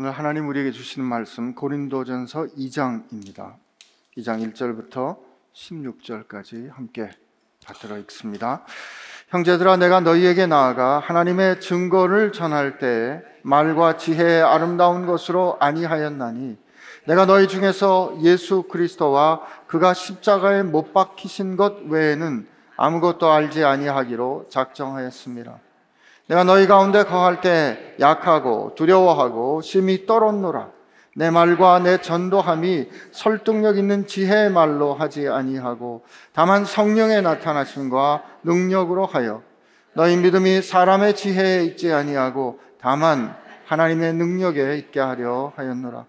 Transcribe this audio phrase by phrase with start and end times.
[0.00, 3.54] 오늘 하나님 우리에게 주시는 말씀 고린도전서 2장입니다.
[4.16, 5.16] 2장 1절부터
[5.52, 7.10] 16절까지 함께
[7.66, 8.64] 받들어 읽습니다.
[9.30, 16.56] 형제들아 내가 너희에게 나아가 하나님의 증거를 전할 때 말과 지혜의 아름다운 것으로 아니하였나니
[17.08, 22.46] 내가 너희 중에서 예수 그리스도와 그가 십자가에 못 박히신 것 외에는
[22.76, 25.58] 아무것도 알지 아니하기로 작정하였습니다.
[26.28, 30.68] 내가 너희 가운데 거할 때 약하고 두려워하고 심히 떨었노라.
[31.16, 39.42] 내 말과 내 전도함이 설득력 있는 지혜의 말로 하지 아니하고 다만 성령의 나타나심과 능력으로 하여
[39.94, 43.34] 너희 믿음이 사람의 지혜에 있지 아니하고 다만
[43.66, 46.04] 하나님의 능력에 있게 하려 하였노라.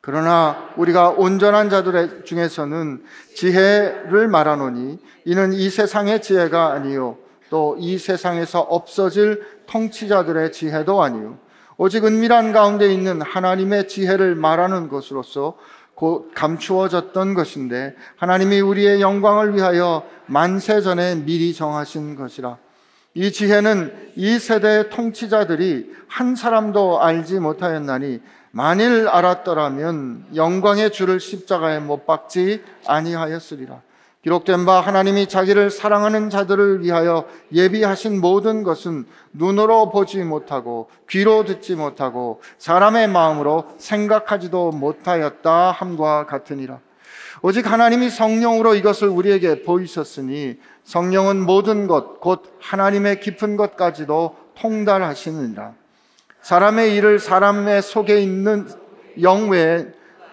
[0.00, 3.04] 그러나 우리가 온전한 자들 중에서는
[3.36, 7.18] 지혜를 말하노니 이는 이 세상의 지혜가 아니요
[7.50, 11.38] 또 이 세상에서 없어질 통치자들의 지혜도 아니요
[11.76, 15.56] 오직 은밀한 가운데 있는 하나님의 지혜를 말하는 것으로서
[15.94, 22.58] 곧 감추어졌던 것인데 하나님이 우리의 영광을 위하여 만세 전에 미리 정하신 것이라
[23.14, 32.06] 이 지혜는 이 세대의 통치자들이 한 사람도 알지 못하였나니 만일 알았더라면 영광의 주를 십자가에 못
[32.06, 33.82] 박지 아니하였으리라.
[34.28, 41.74] 기록된 바 하나님이 자기를 사랑하는 자들을 위하여 예비하신 모든 것은 눈으로 보지 못하고 귀로 듣지
[41.74, 46.78] 못하고 사람의 마음으로 생각하지도 못하였다 함과 같으니라.
[47.40, 55.72] 오직 하나님이 성령으로 이것을 우리에게 보이셨으니 성령은 모든 것, 곧 하나님의 깊은 것까지도 통달하시느니라.
[56.42, 58.68] 사람의 일을 사람의 속에 있는
[59.22, 59.86] 영 외에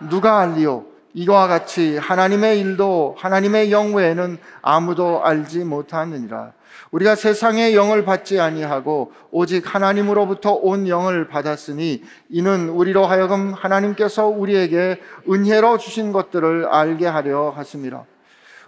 [0.09, 0.94] 누가 알리요?
[1.15, 6.51] 이와 같이 하나님의 일도 하나님의 영 외에는 아무도 알지 못하느니라.
[6.91, 14.99] 우리가 세상의 영을 받지 아니하고 오직 하나님으로부터 온 영을 받았으니 이는 우리로 하여금 하나님께서 우리에게
[15.29, 18.03] 은혜로 주신 것들을 알게 하려 하심이라.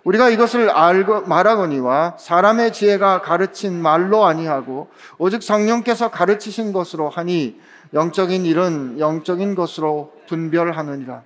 [0.06, 7.60] 우리가 이것을 알고 말하거니와 사람의 지혜가 가르친 말로 아니하고 오직 성령께서 가르치신 것으로 하니
[7.94, 11.24] 영적인 일은 영적인 것으로 분별하느니라.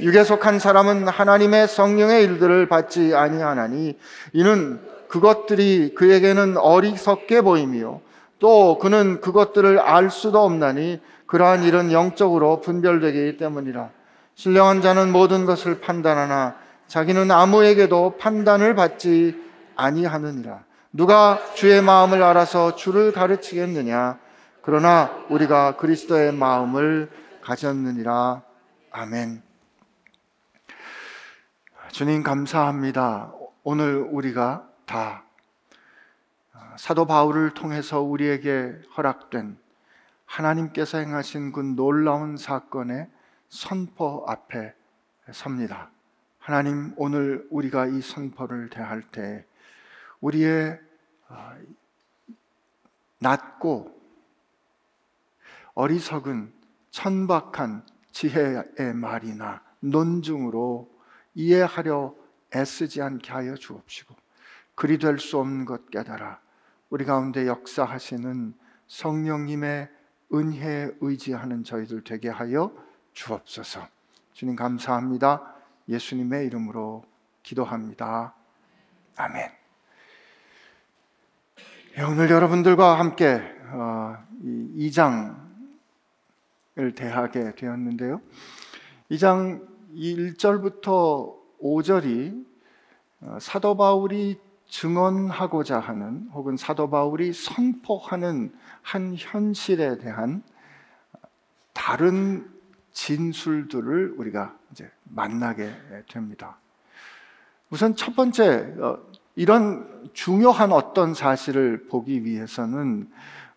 [0.00, 3.98] 육에 속한 사람은 하나님의 성령의 일들을 받지 아니하나니
[4.32, 8.00] 이는 그것들이 그에게는 어리석게 보이며
[8.38, 13.90] 또 그는 그것들을 알 수도 없나니 그러한 일은 영적으로 분별되기 때문이라.
[14.34, 16.56] 신령한 자는 모든 것을 판단하나
[16.88, 19.40] 자기는 아무에게도 판단을 받지
[19.76, 20.64] 아니하느니라.
[20.92, 24.18] 누가 주의 마음을 알아서 주를 가르치겠느냐?
[24.62, 27.10] 그러나 우리가 그리스도의 마음을
[27.42, 28.42] 가졌느니라.
[28.90, 29.51] 아멘.
[31.92, 33.34] 주님 감사합니다.
[33.64, 35.24] 오늘 우리가 다
[36.78, 39.58] 사도 바울을 통해서 우리에게 허락된
[40.24, 43.10] 하나님께서 행하신 그 놀라운 사건의
[43.50, 44.74] 선포 앞에
[45.32, 45.90] 섭니다.
[46.38, 49.44] 하나님 오늘 우리가 이 선포를 대할 때
[50.22, 50.80] 우리의
[53.18, 54.00] 낮고
[55.74, 56.54] 어리석은
[56.88, 60.91] 천박한 지혜의 말이나 논중으로
[61.34, 62.14] 이해하려
[62.54, 64.14] 애쓰지 않게 하여 주옵시고
[64.74, 66.40] 그리 될 수 없는 것 깨달아
[66.90, 68.54] 우리 가운데 역사하시는
[68.86, 69.88] 성령님의
[70.34, 72.72] 은혜에 의지하는 저희들 되게 하여
[73.12, 73.86] 주옵소서.
[74.32, 75.54] 주님 감사합니다.
[75.88, 77.04] 예수님의 이름으로
[77.42, 78.34] 기도합니다.
[79.16, 79.50] 아멘.
[81.98, 85.34] 예, 오늘 여러분들과 함께 어, 이 2장을
[86.96, 88.20] 대하게 되었는데요.
[89.10, 92.44] 2장 1절부터 5절이
[93.20, 94.38] 어, 사도 바울이
[94.68, 100.42] 증언하고자 하는 혹은 사도 바울이 선포하는 한 현실에 대한
[101.72, 102.50] 다른
[102.92, 105.70] 진술들을 우리가 이제 만나게
[106.08, 106.56] 됩니다.
[107.70, 108.98] 우선 첫 번째 어,
[109.36, 113.10] 이런 중요한 어떤 사실을 보기 위해서는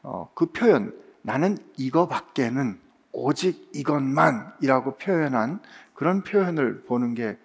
[0.03, 2.79] 어, 그 표현 나는 이거밖에는
[3.11, 5.59] 오직 이것만이라고 표현한
[5.95, 7.37] 그런 표현을 보는 게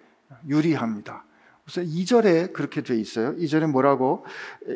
[0.47, 1.25] 유리합니다.
[1.65, 3.35] 우선 2절에 그렇게 돼 있어요.
[3.35, 4.25] 2절에 뭐라고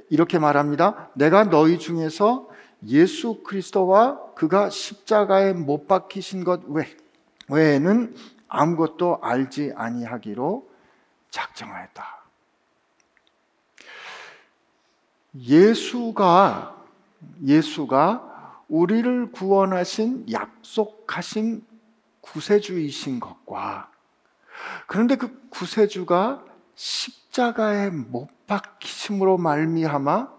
[0.10, 1.10] 이렇게 말합니다.
[1.14, 2.50] 내가 너희 중에서
[2.88, 6.62] 예수 그리스도와 그가 십자가에 못 박히신 것
[7.50, 8.16] 외에는
[8.48, 10.70] 아무것도 알지 아니하기로
[11.30, 12.24] 작정하였다.
[15.38, 16.86] 예수가
[17.44, 21.66] 예수가 우리를 구원하신 약속하신
[22.26, 23.92] 구세주이신 것과
[24.88, 26.44] 그런데 그 구세주가
[26.76, 30.34] 십자가에 못 박히심으로 말미암아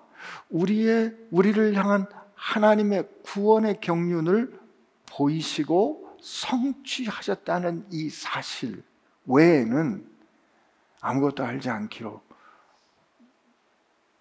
[0.50, 4.58] 우리의 우리를 향한 하나님의 구원의 경륜을
[5.06, 8.82] 보이시고 성취하셨다는 이 사실
[9.26, 10.06] 외에는
[11.00, 12.20] 아무것도 알지 않기로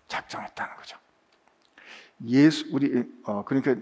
[0.08, 0.98] 작정했다는 거죠.
[2.28, 3.76] 예수 우리 어 그러니까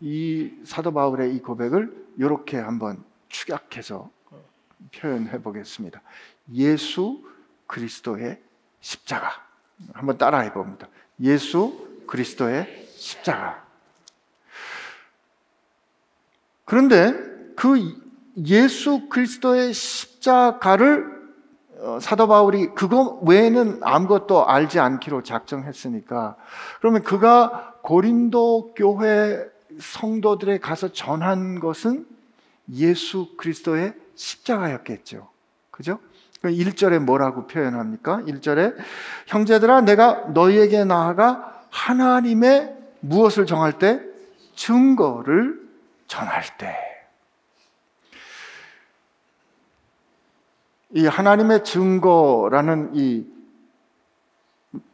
[0.00, 4.10] 이 사도 바울의 이 고백을 이렇게 한번 축약해서
[4.94, 6.02] 표현해 보겠습니다.
[6.52, 7.24] 예수
[7.66, 8.42] 그리스도의
[8.80, 9.30] 십자가
[9.94, 10.86] 한번 따라해 봅니다.
[11.22, 13.64] 예수 그리스도의 십자가.
[16.66, 17.14] 그런데
[17.56, 17.96] 그
[18.46, 21.20] 예수 그리스도의 십자가를
[21.78, 26.36] 어, 사도 바울이 그거 외에는 아무것도 알지 않기로 작정했으니까
[26.80, 29.48] 그러면 그가 고린도 교회
[29.80, 32.06] 성도들에 가서 전한 것은
[32.72, 35.28] 예수 그리스도의 십자가였겠죠.
[35.70, 35.98] 그죠?
[36.42, 38.18] 1절에 뭐라고 표현합니까?
[38.18, 38.76] 1절에
[39.26, 44.00] 형제들아 내가 너희에게 나아가 하나님의 무엇을 정할 때
[44.54, 45.60] 증거를
[46.06, 46.76] 전할 때.
[50.92, 53.24] 이 하나님의 증거라는 이,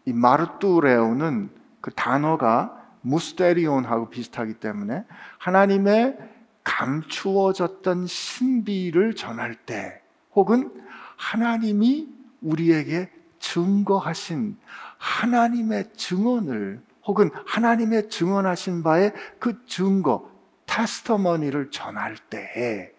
[0.05, 1.51] 이 마르뚜레오는
[1.81, 2.76] 그 단어가
[3.07, 5.05] 무스테리온하고 비슷하기 때문에
[5.39, 6.19] 하나님의
[6.65, 10.01] 감추어졌던 신비를 전할 때
[10.35, 10.73] 혹은
[11.17, 12.09] 하나님이
[12.43, 14.57] 우리에게 증거하신
[14.99, 20.29] 하나님의 증언을 혹은 하나님의 증언하신 바의 그 증거,
[20.67, 22.93] 테스터머니를 전할 때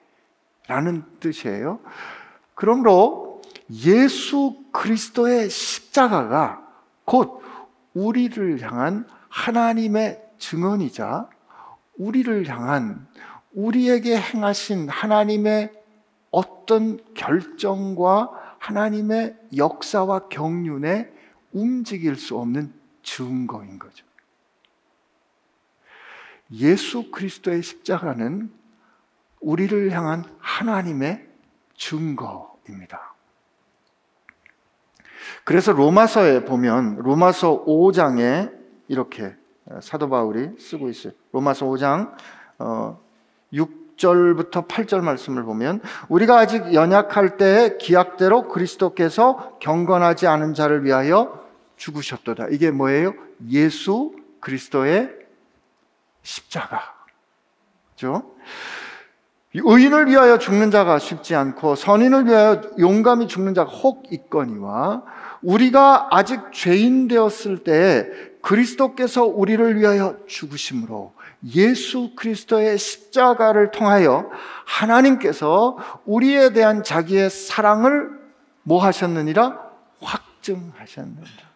[0.67, 1.79] 라는 뜻이에요.
[2.55, 6.65] 그러므로 예수 그리스도의 십자가가
[7.03, 7.41] 곧
[7.93, 9.05] 우리를 향한
[9.37, 11.29] 하나님의 증언이자
[11.97, 13.07] 우리를 향한
[13.53, 15.71] 우리에게 행하신 하나님의
[16.31, 21.11] 어떤 결정과 하나님의 역사와 경륜에
[21.53, 22.73] 움직일 수 없는
[23.03, 24.05] 증거인 거죠.
[26.51, 28.51] 예수 그리스도의 십자가는
[29.39, 31.27] 우리를 향한 하나님의
[31.77, 33.13] 증거입니다.
[35.43, 38.56] 그래서 로마서에 보면 로마서 5장에
[38.87, 39.35] 이렇게
[39.81, 41.13] 사도 바울이 쓰고 있어요.
[41.31, 42.13] 로마서 5장
[43.53, 51.45] 6절부터 어, 8절 말씀을 보면 우리가 아직 연약할 때 기약대로 그리스도께서 경건하지 않은 자를 위하여
[51.75, 52.47] 죽으셨도다.
[52.49, 53.13] 이게 뭐예요?
[53.49, 55.11] 예수 그리스도의
[56.23, 56.95] 십자가.
[57.93, 58.31] 그죠?
[59.53, 65.03] 의인을 위하여 죽는 자가 쉽지 않고 선인을 위하여 용감히 죽는 자가 혹 있거니와
[65.41, 68.09] 우리가 아직 죄인 되었을 때
[68.47, 71.13] 그리스도께서 우리를 위하여 죽으심으로
[71.53, 74.29] 예수 그리스도의 십자가를 통하여
[74.65, 78.09] 하나님께서 우리에 대한 자기의 사랑을
[78.63, 79.59] 뭐 하셨느니라?
[80.01, 81.47] 확증하셨느니라.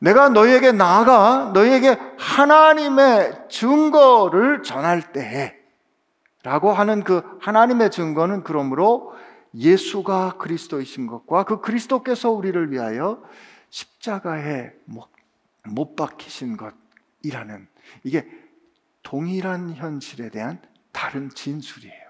[0.00, 5.56] 내가 너희에게 나아가 너희에게 하나님의 증거를 전할 때
[6.42, 9.16] 라고 하는 그 하나님의 증거는 그러므로
[9.58, 13.22] 예수가 그리스도이신 것과 그 그리스도께서 우리를 위하여
[13.70, 14.72] 십자가에
[15.64, 17.68] 못 박히신 것이라는
[18.04, 18.26] 이게
[19.02, 20.60] 동일한 현실에 대한
[20.92, 22.08] 다른 진술이에요.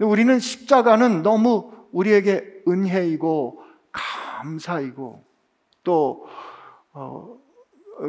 [0.00, 3.62] 우리는 십자가는 너무 우리에게 은혜이고
[3.92, 5.24] 감사이고
[5.82, 6.26] 또
[6.92, 7.38] 어,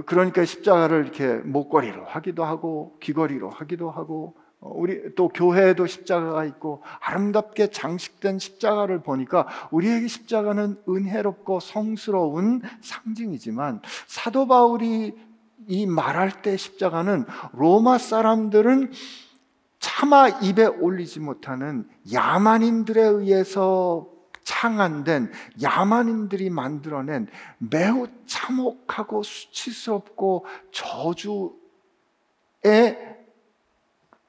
[0.05, 6.81] 그러니까 십자가를 이렇게 목걸이로 하기도 하고 귀걸이로 하기도 하고 어, 우리 또 교회에도 십자가가 있고
[7.01, 15.15] 아름답게 장식된 십자가를 보니까 우리에게 십자가는 은혜롭고 성스러운 상징이지만 사도 바울이
[15.67, 18.91] 이 말할 때 십자가는 로마 사람들은
[19.79, 24.07] 차마 입에 올리지 못하는 야만인들에 의해서
[24.43, 31.47] 창안된 야만인들이 만들어낸 매우 참혹하고 수치스럽고 저주의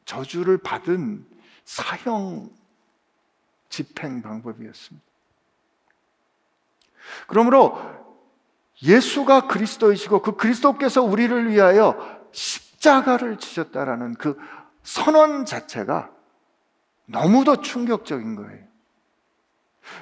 [0.09, 1.27] 저주를 받은
[1.67, 2.49] 사형
[3.69, 5.07] 집행 방법이었습니다.
[7.27, 7.79] 그러므로
[8.83, 14.38] 예수가 그리스도이시고 그 그리스도께서 우리를 위하여 십자가를 지셨다라는 그
[14.83, 16.11] 선언 자체가
[17.05, 18.67] 너무도 충격적인 거예요.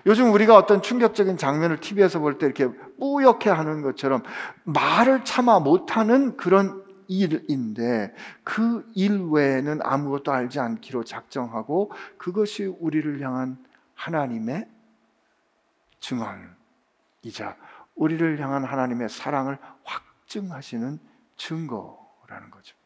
[0.07, 2.69] 요즘 우리가 어떤 충격적인 장면을 TV에서 볼 때 이렇게
[3.01, 4.23] 뿌옇게 하는 것처럼
[4.63, 13.65] 말을 참아 못하는 그런 일인데 그 일 외에는 아무것도 알지 않기로 작정하고 그것이 우리를 향한
[13.95, 14.69] 하나님의
[16.01, 17.57] 증언이자
[17.95, 20.99] 우리를 향한 하나님의 사랑을 확증하시는
[21.37, 22.77] 증거라는 거죠.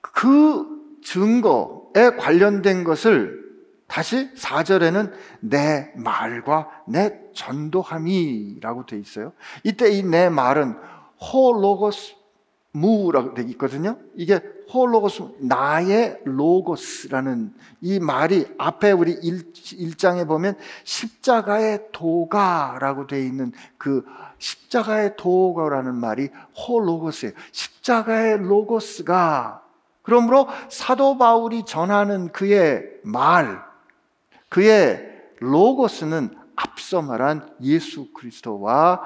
[0.00, 3.38] 그 증거에 관련된 것을
[3.86, 9.32] 다시 4절에는 내 말과 내 전도함이라고 돼 있어요.
[9.62, 10.76] 이때 이 내 말은
[11.20, 12.14] 호로고스
[12.72, 13.98] 무라고 돼 있거든요.
[14.14, 14.40] 이게
[14.72, 24.04] 호로고스 나의 로고스라는 이 말이 앞에 우리 1, 장에 보면 십자가의 도가라고 돼 있는 그
[24.38, 27.32] 십자가의 도가라는 말이 호로고스예요.
[27.52, 29.62] 십자가의 로고스가
[30.02, 33.62] 그러므로 사도 바울이 전하는 그의 말
[34.48, 35.06] 그의
[35.40, 39.02] 로고스는 앞서 말한 예수 그리스도와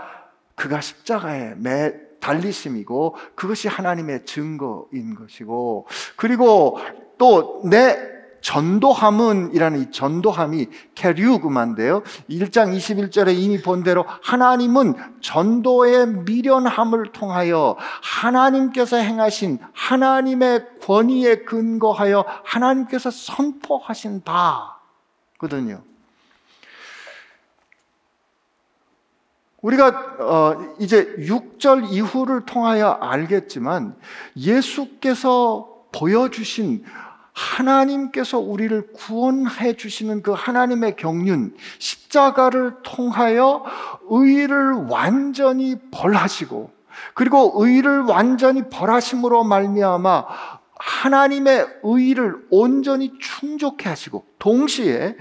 [0.54, 6.78] 그가 십자가에 매 달리심이고 그것이 하나님의 증거인 것이고 그리고
[7.18, 12.02] 또 내 전도함은이라는 이 전도함이 캐류그만데요.
[12.28, 23.10] 1장 21절에 이미 본 대로 하나님은 전도의 미련함을 통하여 하나님께서 행하신 하나님의 권위에 근거하여 하나님께서
[23.10, 24.76] 선포하신 바
[25.38, 25.82] 거든요.
[29.62, 33.94] 우리가 어 이제 6절 이후를 통하여 알겠지만
[34.36, 36.84] 예수께서 보여주신
[37.32, 43.64] 하나님께서 우리를 구원해 주시는 그 하나님의 경륜, 십자가를 통하여
[44.10, 46.70] 의를 완전히 벌하시고,
[47.14, 50.24] 그리고 의를 완전히 벌하심으로 말미암아
[50.74, 55.16] 하나님의 의를 온전히 충족해 하시고 동시에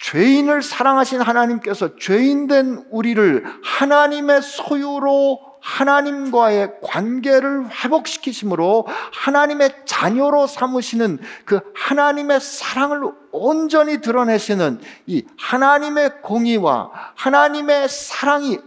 [0.00, 12.40] 죄인을 사랑하신 하나님께서 죄인된 우리를 하나님의 소유로 하나님과의 관계를 회복시키심으로 하나님의 자녀로 삼으시는 그 하나님의
[12.40, 18.58] 사랑을 온전히 드러내시는 이 하나님의 공의와 하나님의 사랑이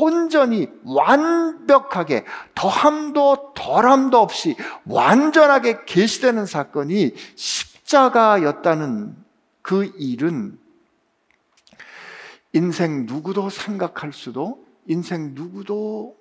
[0.00, 4.56] 온전히 완벽하게 더함도 덜함도 없이
[4.86, 9.14] 완전하게 계시되는 사건이 십자가였다는
[9.60, 10.58] 그 일은
[12.52, 16.18] 인생 누구도 생각할 수도 인생 누구도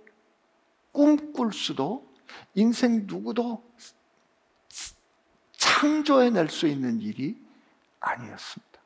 [0.91, 2.07] 꿈꿀 수도
[2.53, 3.63] 인생 누구도
[5.57, 7.39] 창조해낼 수 있는 일이
[7.99, 8.79] 아니었습니다.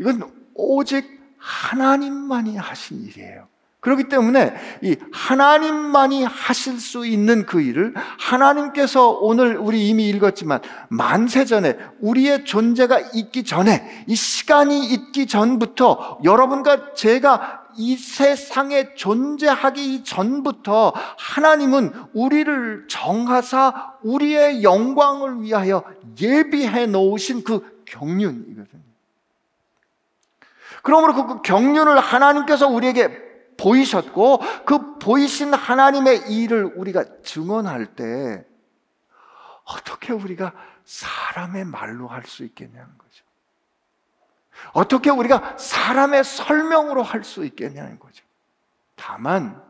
[0.00, 3.48] 이건 오직 하나님만이 하신 일이에요.
[3.82, 11.44] 그렇기 때문에 이 하나님만이 하실 수 있는 그 일을 하나님께서 오늘 우리 이미 읽었지만 만세
[11.44, 20.92] 전에 우리의 존재가 있기 전에 이 시간이 있기 전부터 여러분과 제가 이 세상에 존재하기 전부터
[21.18, 25.82] 하나님은 우리를 정하사 우리의 영광을 위하여
[26.20, 28.82] 예비해 놓으신 그 경륜이거든요.
[30.84, 33.31] 그러므로 그 경륜을 하나님께서 우리에게
[33.62, 38.44] 보이셨고 그 보이신 하나님의 일을 우리가 증언할 때
[39.64, 40.52] 어떻게 우리가
[40.84, 43.24] 사람의 말로 할 수 있겠냐는 거죠.
[44.72, 48.24] 어떻게 우리가 사람의 설명으로 할 수 있겠냐는 거죠.
[48.96, 49.62] 다만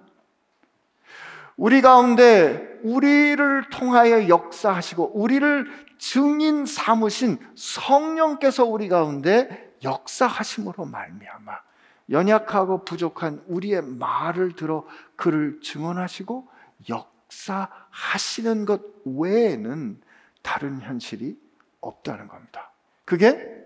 [1.56, 11.71] 우리 가운데 우리를 통하여 역사하시고 우리를 증인 삼으신 성령께서 우리 가운데 역사하심으로 말미암아
[12.12, 14.84] 연약하고 부족한 우리의 말을 들어
[15.16, 16.48] 그를 증언하시고
[16.88, 20.00] 역사하시는 것 외에는
[20.42, 21.36] 다른 현실이
[21.80, 22.70] 없다는 겁니다.
[23.04, 23.62] 그게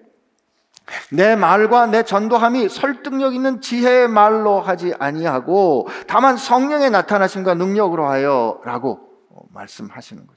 [1.11, 9.01] 내 말과 내 전도함이 설득력 있는 지혜의 말로 하지 아니하고 다만 성령의 나타나심과 능력으로 하여라고
[9.51, 10.23] 말씀하시는.
[10.23, 10.36] 어,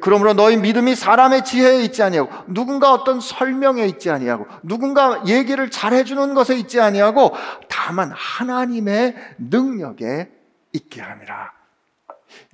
[0.00, 6.04] 그러므로 너희 믿음이 사람의 지혜에 있지 아니하고 누군가 어떤 설명에 있지 아니하고 누군가 얘기를 잘해
[6.04, 7.34] 주는 것에 있지 아니하고
[7.68, 10.30] 다만 하나님의 능력에
[10.72, 11.52] 있게 함이라.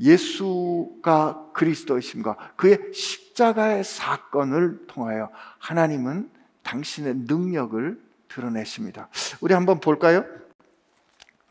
[0.00, 6.30] 예수가 그리스도이심과 그의 십자가의 사건을 통하여 하나님은
[6.62, 9.08] 당신의 능력을 드러내십니다.
[9.40, 10.24] 우리 한번 볼까요?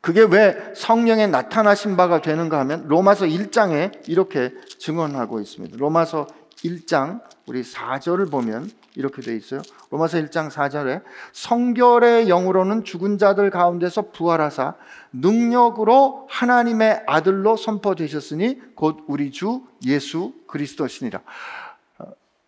[0.03, 5.77] 그게 왜 성령의 나타나신 바가 되는가 하면 로마서 1장에 이렇게 증언하고 있습니다.
[5.77, 9.61] 로마서 1장 우리 4절을 보면 이렇게 돼 있어요.
[9.91, 14.75] 로마서 1장 4절에 성결의 영으로는 죽은 자들 가운데서 부활하사
[15.13, 21.21] 능력으로 하나님의 아들로 선포되셨으니 곧 우리 주 예수 그리스도시니라.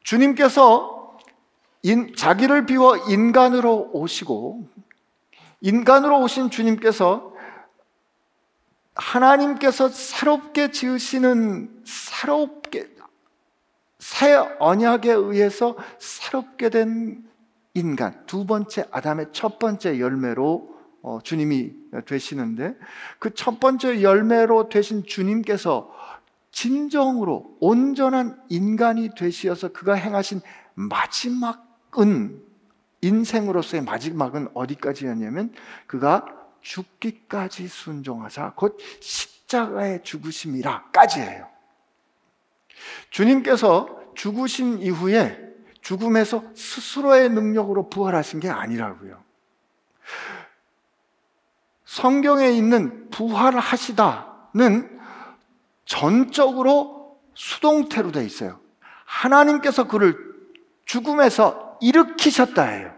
[0.03, 1.17] 주님께서
[1.83, 4.67] 인, 자기를 비워 인간으로 오시고
[5.61, 7.34] 인간으로 오신 주님께서
[8.95, 12.95] 하나님께서 새롭게 지으시는 새롭게
[13.99, 17.23] 새 언약에 의해서 새롭게 된
[17.73, 18.25] 인간.
[18.25, 21.73] 두 번째 아담의 첫 번째 열매로 어, 주님이
[22.05, 22.75] 되시는데
[23.19, 25.91] 그 첫 번째 열매로 되신 주님께서
[26.51, 30.41] 진정으로 온전한 인간이 되시어서 그가 행하신
[30.73, 32.41] 마지막 마지막은
[33.01, 35.53] 인생으로서의 마지막은 어디까지였냐면
[35.87, 36.25] 그가
[36.65, 41.47] 죽기까지 순종하사 곧 십자가의 죽으심이라까지예요.
[43.11, 45.39] 주님께서 죽으신 이후에
[45.81, 49.23] 죽음에서 스스로의 능력으로 부활하신 게 아니라고요.
[51.85, 54.99] 성경에 있는 부활하시다는
[55.85, 58.59] 전적으로 수동태로 되어 있어요.
[59.05, 60.17] 하나님께서 그를
[60.85, 62.95] 죽음에서 일으키셨다예요.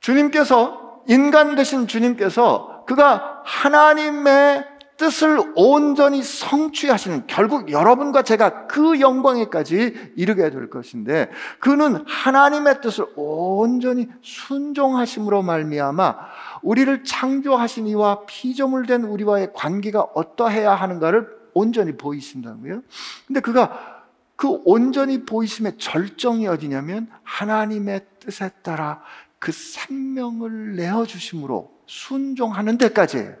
[0.00, 4.64] 주님께서 인간 되신 주님께서 그가 하나님의
[5.00, 14.10] 뜻을 온전히 성취하시는 결국 여러분과 제가 그 영광에까지 이르게 될 것인데 그는 하나님의 뜻을 온전히
[14.20, 16.16] 순종하심으로 말미암아
[16.60, 22.82] 우리를 창조하신 이와 피조물 된 우리와의 관계가 어떠해야 하는가를 온전히 보이신다고요.
[23.26, 24.02] 근데 그가
[24.36, 29.00] 그 온전히 보이심의 절정이 어디냐면 하나님의 뜻에 따라
[29.40, 33.36] 그 생명을 내어 주심으로 순종하는 데까지예요.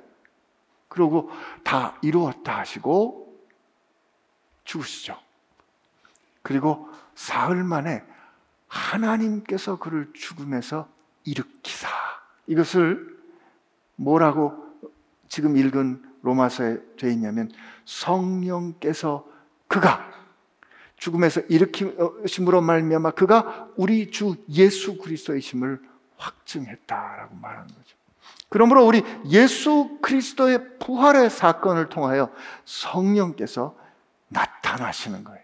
[0.88, 1.30] 그리고
[1.62, 3.38] 다 이루었다 하시고
[4.64, 5.16] 죽으시죠.
[6.42, 8.02] 그리고 사흘 만에
[8.66, 10.88] 하나님께서 그를 죽음에서
[11.24, 11.88] 일으키사.
[12.46, 13.18] 이것을
[13.96, 14.54] 뭐라고
[15.28, 17.52] 지금 읽은 로마서에 되어 있냐면
[17.84, 19.28] 성령께서
[19.68, 20.10] 그가
[20.96, 25.89] 죽음에서 일으킴으로 말미암아 그가 우리 주 예수 그리스도이심을
[26.20, 27.96] 확증했다라고 말하는 거죠.
[28.48, 32.30] 그러므로 우리 예수 그리스도의 부활의 사건을 통하여
[32.64, 33.74] 성령께서
[34.28, 35.40] 나타나시는 거예요.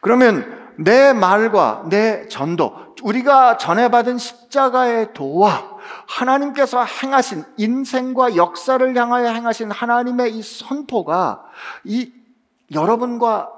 [0.00, 9.70] 그러면 내 말과 내 전도, 우리가 전해받은 십자가의 도와 하나님께서 행하신 인생과 역사를 향하여 행하신
[9.70, 11.44] 하나님의 이 선포가
[11.84, 12.12] 이
[12.72, 13.50] 여러분과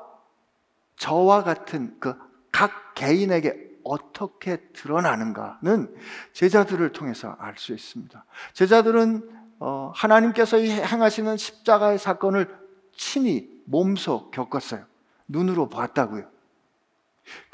[0.97, 5.95] 저와 같은 그 각 개인에게 어떻게 드러나는가는
[6.33, 8.25] 제자들을 통해서 알 수 있습니다.
[8.52, 9.30] 제자들은
[9.61, 12.57] 어, 하나님께서 행하시는 십자가의 사건을
[12.97, 14.85] 친히 몸소 겪었어요.
[15.27, 16.24] 눈으로 봤다고요.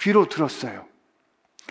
[0.00, 0.86] 귀로 들었어요.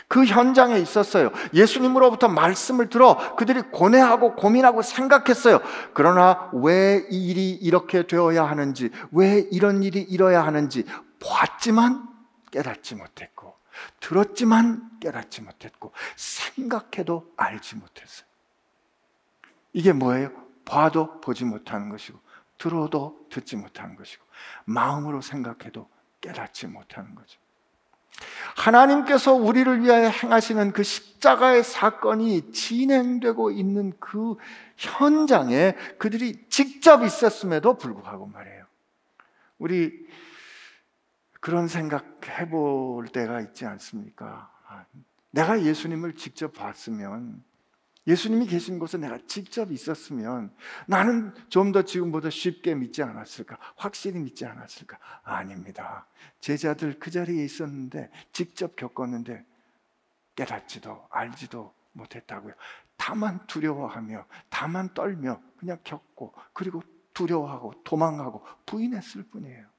[0.07, 1.31] 그 현장에 있었어요.
[1.53, 5.59] 예수님으로부터 말씀을 들어 그들이 고뇌하고 고민하고 생각했어요.
[5.93, 10.83] 그러나 왜 이 일이 이렇게 되어야 하는지, 왜 이런 일이 일어야 하는지
[11.19, 12.07] 봤지만
[12.51, 13.42] 깨닫지 못했고,
[13.99, 18.27] 들었지만 깨닫지 못했고, 생각해도 알지 못했어요.
[19.73, 20.31] 이게 뭐예요?
[20.65, 22.19] 봐도 보지 못하는 것이고,
[22.57, 24.23] 들어도 듣지 못하는 것이고,
[24.65, 25.89] 마음으로 생각해도
[26.21, 27.39] 깨닫지 못하는 거죠.
[28.55, 34.35] 하나님께서 우리를 위하여 행하시는 그 십자가의 사건이 진행되고 있는 그
[34.77, 38.65] 현장에 그들이 직접 있었음에도 불구하고 말이에요.
[39.57, 40.07] 우리
[41.43, 44.49] 그런 생각 해볼 때가 있지 않습니까?
[44.65, 44.85] 아,
[45.31, 47.43] 내가 예수님을 직접 봤으면
[48.07, 50.55] 예수님이 계신 곳에 내가 직접 있었으면
[50.87, 53.57] 나는 좀 더 지금보다 쉽게 믿지 않았을까?
[53.75, 54.97] 확실히 믿지 않았을까?
[55.23, 56.07] 아닙니다.
[56.39, 59.45] 제자들 그 자리에 있었는데 직접 겪었는데
[60.35, 62.53] 깨닫지도 알지도 못했다고요.
[62.95, 66.81] 다만 두려워하며 다만 떨며 그냥 겪고 그리고
[67.13, 69.72] 두려워하고 도망가고 부인했을 뿐이에요.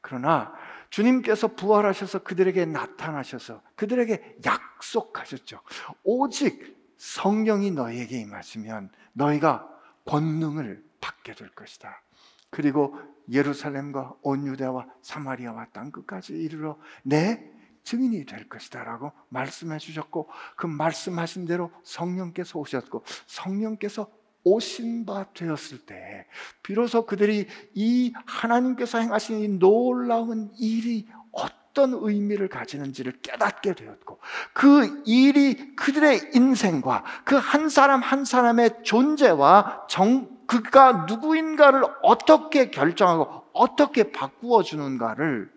[0.00, 0.52] 그러나
[0.90, 5.60] 주님께서 부활하셔서 그들에게 나타나셔서 그들에게 약속하셨죠.
[6.02, 9.68] 오직 성령이 너희에게 임하시면 너희가
[10.04, 12.02] 권능을 받게 될 것이다.
[12.50, 12.98] 그리고
[13.30, 17.52] 예루살렘과 온 유대와 사마리아와 땅 끝까지 이르러 내
[17.84, 24.10] 증인이 될 것이다라고 말씀해 주셨고 그 말씀하신 대로 성령께서 오셨고 성령께서
[24.52, 26.26] 오신 바 되었을 때
[26.62, 34.18] 비로소 그들이 이 하나님께서 행하신 이 놀라운 일이 어떤 의미를 가지는지를 깨닫게 되었고
[34.52, 43.44] 그 일이 그들의 인생과 그 한 사람 한 사람의 존재와 정, 그가 누구인가를 어떻게 결정하고
[43.52, 45.50] 어떻게 바꾸어 주는가를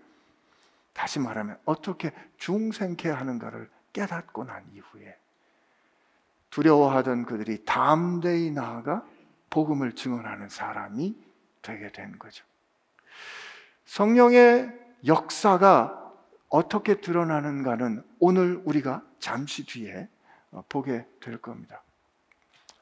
[0.93, 5.15] 다시 말하면 어떻게 중생케 하는가를 깨닫고 난 이후에
[6.51, 9.03] 두려워하던 그들이 담대히 나아가
[9.49, 11.15] 복음을 증언하는 사람이
[11.61, 12.45] 되게 된 거죠.
[13.85, 14.71] 성령의
[15.05, 15.97] 역사가
[16.49, 20.07] 어떻게 드러나는가는 오늘 우리가 잠시 뒤에
[20.51, 21.81] 어, 보게 될 겁니다.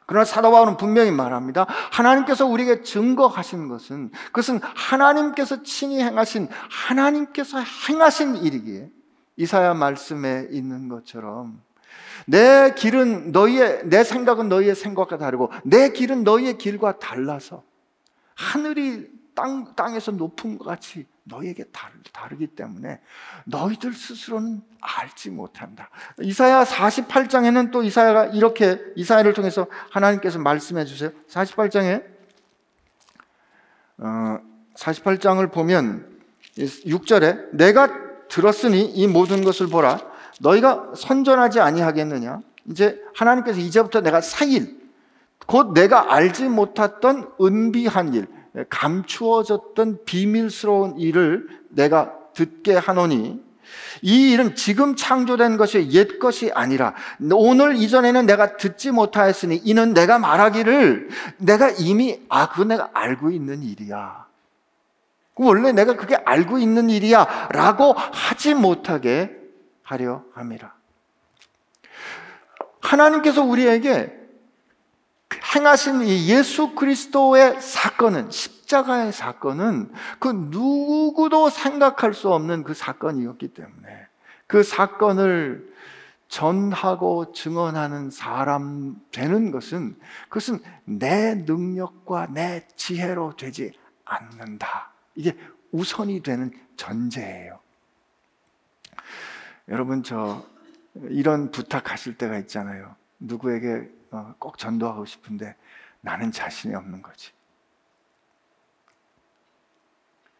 [0.07, 1.67] 그러나 사도 바울은 분명히 말합니다.
[1.91, 8.89] 하나님께서 우리에게 증거하신 것은 그것은 하나님께서 친히 행하신 하나님께서 행하신 일이기에
[9.37, 11.61] 이사야 말씀에 있는 것처럼
[12.29, 17.63] 내 길은 너희의 내 생각은 너희의 생각과 다르고 내 길은 너희의 길과 달라서
[18.35, 21.65] 하늘이 땅 땅에서 높은 것 같이 너희에게
[22.11, 22.99] 다르, 기 때문에
[23.45, 25.89] 너희들 스스로는 알지 못한다.
[26.21, 31.11] 이사야 48장에는 또 이사야가 이렇게 이사야를 통해서 하나님께서 말씀해 주세요.
[31.29, 32.03] 48장에
[33.97, 34.39] 어,
[34.75, 36.19] 48장을 보면
[36.57, 37.89] 6절에 내가
[38.27, 40.08] 들었으니 이 모든 것을 보라
[40.39, 44.77] 너희가 선전하지 아니하겠느냐 이제 하나님께서 이제부터 내가 사일
[45.45, 48.27] 곧 내가 알지 못했던 은비한 일
[48.69, 53.41] 감추어졌던 비밀스러운 일을 내가 듣게 하노니
[54.01, 56.95] 이 일은 지금 창조된 것이 옛 것이 아니라
[57.31, 63.61] 오늘 이전에는 내가 듣지 못하였으니 이는 내가 말하기를 내가 이미 아 그건 내가 알고 있는
[63.61, 64.25] 일이야.
[65.35, 69.38] 원래 내가 그게 알고 있는 일이야 라고 하지 못하게
[69.89, 70.71] 하려 함이라.
[72.79, 74.15] 하나님께서 우리에게
[75.55, 84.07] 행하신 이 예수 그리스도의 사건은 십자가의 사건은 그 누구도 생각할 수 없는 그 사건이었기 때문에
[84.45, 85.73] 그 사건을
[86.27, 93.73] 전하고 증언하는 사람 되는 것은 그것은 내 능력과 내 지혜로 되지
[94.05, 94.91] 않는다.
[95.15, 95.35] 이게
[95.71, 97.58] 우선이 되는 전제예요.
[99.69, 100.45] 여러분 저
[101.09, 102.95] 이런 부탁하실 때가 있잖아요.
[103.19, 105.55] 누구에게 어, 꼭 전도하고 싶은데
[106.01, 107.31] 나는 자신이 없는 거지.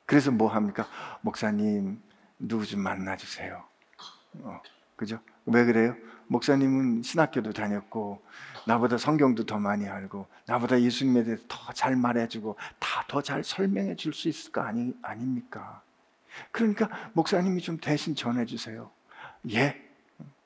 [0.06, 0.88] 그래서 뭐 합니까?
[1.22, 2.02] 목사님,
[2.39, 3.63] 누구 좀 만나 주세요.
[4.39, 4.60] 어,
[4.96, 5.20] 그죠?
[5.46, 5.96] 왜 그래요?
[6.28, 8.24] 목사님은 신학교도 다녔고,
[8.65, 13.96] 나보다 성경도 더 많이 알고, 나보다 예수님에 대해서 더 잘 말해주고, 다 더 잘 설명해
[13.96, 15.82] 줄 수 있을 거 아니, 아닙니까?
[16.52, 18.89] 그러니까 목사님이 좀 대신 전해주세요.
[19.52, 19.82] 예,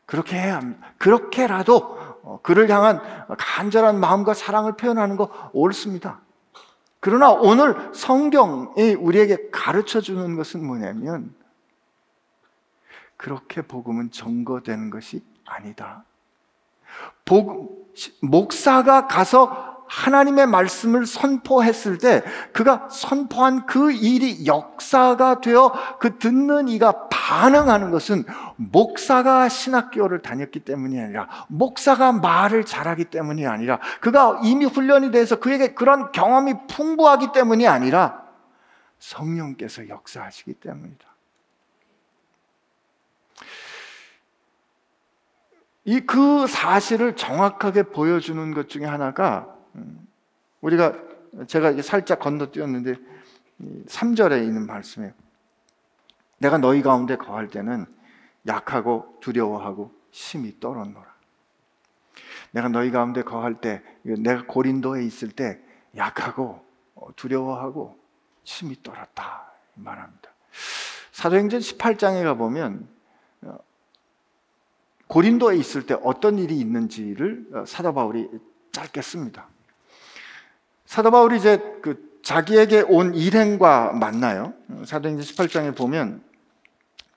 [0.06, 0.94] 그렇게 해야 합니다.
[0.98, 1.78] 그렇게라도
[2.24, 3.02] 어, 그를 향한
[3.38, 6.22] 간절한 마음과 사랑을 표현하는 거 옳습니다.
[7.00, 11.36] 그러나 오늘 성경이 우리에게 가르쳐 주는 것은 뭐냐면
[13.18, 16.06] 그렇게 복음은 증거되는 것이 아니다.
[17.26, 17.68] 복음,
[18.22, 27.08] 목사가 가서 하나님의 말씀을 선포했을 때 그가 선포한 그 일이 역사가 되어 그 듣는 이가
[27.10, 35.12] 반응하는 것은 목사가 신학교를 다녔기 때문이 아니라 목사가 말을 잘하기 때문이 아니라 그가 이미 훈련이
[35.12, 38.24] 돼서 그에게 그런 경험이 풍부하기 때문이 아니라
[39.00, 41.14] 성령께서 역사하시기 때문이다.
[45.86, 49.53] 이 그 사실을 정확하게 보여주는 것 중에 하나가 음,
[50.62, 50.94] 우리가
[51.48, 52.96] 제가 살짝 건너뛰었는데
[53.88, 55.14] 3절에 있는 말씀이에요.
[56.38, 57.86] 내가 너희 가운데 거할 때는
[58.48, 61.14] 약하고 두려워하고 심히 떨었노라.
[62.52, 65.60] 내가 너희 가운데 거할 때 내가 고린도에 있을 때
[65.96, 66.64] 약하고
[67.16, 67.98] 두려워하고
[68.44, 70.30] 심히 떨었다 말합니다.
[71.12, 72.88] 사도행전 18장에 가 보면
[73.42, 73.58] 어,
[75.08, 78.30] 고린도에 있을 때 어떤 일이 있는지를 어, 사도 바울이
[78.72, 79.48] 짧게 씁니다.
[80.94, 84.54] 사도 바울이 이제 그 자기에게 온 일행과 만나요.
[84.86, 86.24] 사도행전 18장에 보면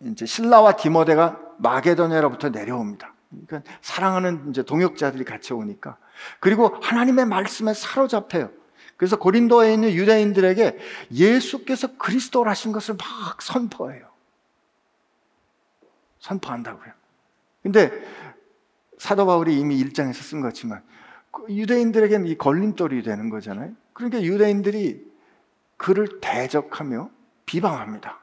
[0.01, 3.12] 이제 신라와 디모데가 마게도냐로부터 내려옵니다.
[3.29, 5.99] 그러니까 사랑하는 이제 동역자들이 같이 오니까
[6.41, 8.51] 그리고 하나님의 말씀에 사로잡혀요.
[8.97, 10.79] 그래서 고린도에 있는 유대인들에게
[11.12, 14.09] 예수께서 그리스도라신 것을 막 선포해요.
[16.21, 16.95] 선포한다고요.
[17.62, 17.93] 근데
[18.97, 20.97] 사도 바울이 이미 일장에서 쓴 것지만 그
[21.49, 23.72] 유대인들에게는 이 걸림돌이 되는 거잖아요.
[23.92, 25.05] 그러니까 유대인들이
[25.77, 27.11] 그를 대적하며
[27.46, 28.20] 비방합니다.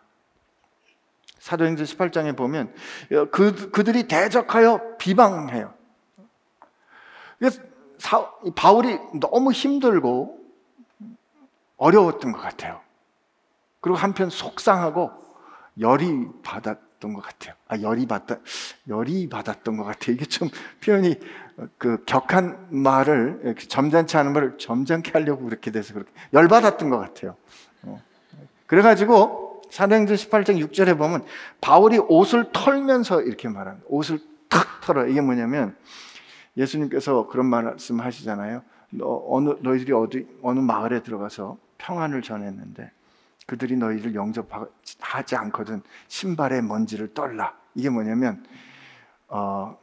[1.39, 2.73] 사도행전 18장에 보면
[3.31, 5.73] 그, 그들이 대적하여 비방해요.
[7.97, 10.39] 사, 바울이 너무 힘들고
[11.77, 12.81] 어려웠던 것 같아요.
[13.81, 15.11] 그리고 한편 속상하고
[15.79, 17.55] 열이 받았던 것 같아요.
[17.67, 18.37] 아, 열이 받다,
[18.87, 20.15] 열이 받았던 것 같아요.
[20.15, 20.47] 이게 좀
[20.83, 21.19] 표현이
[21.77, 27.35] 그 격한 말을 점잖지 않은 말을 점잖게 하려고 그렇게 돼서 그렇게 열받았던 것 같아요.
[27.83, 28.01] 어.
[28.65, 31.25] 그래가지고 사도행전 18장 6절에 보면
[31.61, 33.85] 바울이 옷을 털면서 이렇게 말합니다.
[33.89, 35.07] 옷을 탁 털어.
[35.07, 35.75] 이게 뭐냐면
[36.57, 38.61] 예수님께서 그런 말씀 하시잖아요.
[38.91, 42.91] 너, 어느, 너희들이 어디, 어느 마을에 들어가서 평안을 전했는데
[43.47, 47.55] 그들이 너희를 영접하지 않거든 신발의 먼지를 떨라.
[47.75, 48.45] 이게 뭐냐면
[49.27, 49.77] 어,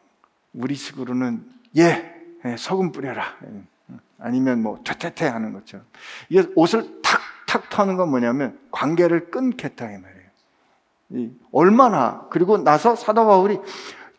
[0.53, 3.25] 우리식으로는 예, 예 소금 뿌려라.
[3.45, 5.87] 예, 아니면 뭐 퇴퇴퇴 하는 것처럼.
[6.29, 11.31] 이게 옷을 탁탁 터는 건 뭐냐면 관계를 끊겠다 이 말이에요.
[11.53, 13.59] 얼마나 그리고 나서 사도 바울이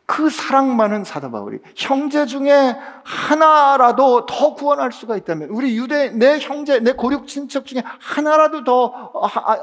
[0.06, 6.38] 그 사랑 많은 사도 바울이 형제 중에 하나라도 더 구원할 수가 있다면 우리 유대 내
[6.38, 9.58] 형제 내 고륙 친척 중에 하나라도 더 아,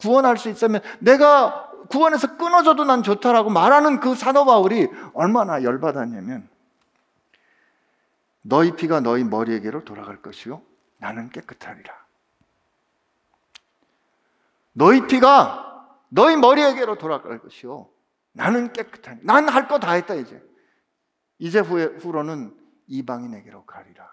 [0.00, 6.48] 구원할 수 있으면 내가 구원에서 끊어져도 난 좋다라고 말하는 그 사도 바울이 얼마나 열받았냐면
[8.42, 10.62] 너희 피가 너희 머리에게로 돌아갈 것이요
[10.98, 12.02] 나는 깨끗하리라.
[14.72, 17.88] 너희 피가 너희 머리에게로 돌아갈 것이요
[18.32, 19.20] 나는 깨끗하니.
[19.24, 20.42] 난 할 거 다 했다 이제.
[21.38, 24.10] 이제 후에, 후로는 이방인에게로 가리라.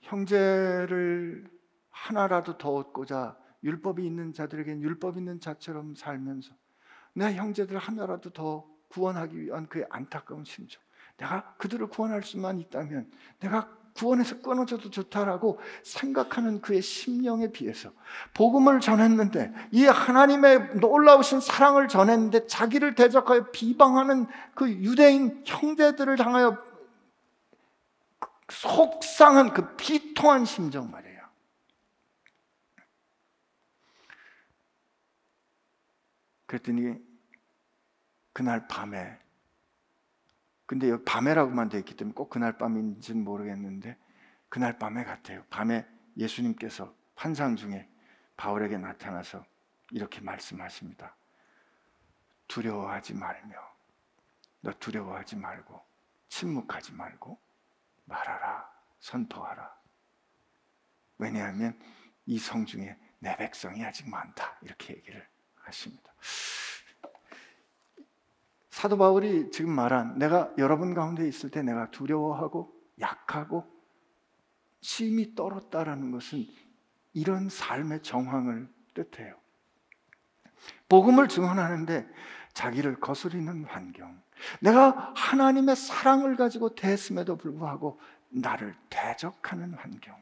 [0.00, 1.50] 형제를
[1.90, 6.54] 하나라도 더 얻고자 율법이 있는 자들에게는 율법 있는 자처럼 살면서
[7.14, 10.80] 내 형제들 하나라도 더 구원하기 위한 그의 안타까운 심정.
[11.16, 17.90] 내가 그들을 구원할 수만 있다면 내가 구원에서 끊어져도 좋다라고 생각하는 그의 심령에 비해서
[18.32, 26.56] 복음을 전했는데 이 하나님의 놀라우신 사랑을 전했는데 자기를 대적하여 비방하는 그 유대인 형제들을 향하여
[28.48, 31.18] 속상한 그 비통한 심정 말이에요.
[36.46, 37.07] 그랬더니
[38.38, 39.18] 그날 밤에
[40.64, 43.98] 근데 여기 밤에라고만 되어 있기 때문에 꼭 그날 밤인지는 모르겠는데
[44.48, 45.44] 그날 밤에 같아요.
[45.50, 45.84] 밤에
[46.16, 47.90] 예수님께서 환상 중에
[48.36, 49.44] 바울에게 나타나서
[49.90, 51.16] 이렇게 말씀하십니다.
[52.46, 53.56] 두려워하지 말며
[54.60, 55.84] 너 두려워하지 말고
[56.28, 57.40] 침묵하지 말고
[58.04, 58.70] 말하라
[59.00, 59.74] 선포하라.
[61.18, 61.76] 왜냐하면
[62.26, 66.12] 이 성 중에 내 백성이 아직 많다 이렇게 얘기를 하십니다.
[68.78, 73.66] 사도 바울이 지금 말한 내가 여러분 가운데 있을 때 내가 두려워하고 약하고
[74.80, 76.46] 심히 떨었다라는 것은
[77.12, 79.34] 이런 삶의 정황을 뜻해요.
[80.88, 82.08] 복음을 증언하는데
[82.54, 84.22] 자기를 거스리는 환경,
[84.60, 90.14] 내가 하나님의 사랑을 가지고 대했음에도 불구하고 나를 대적하는 환경,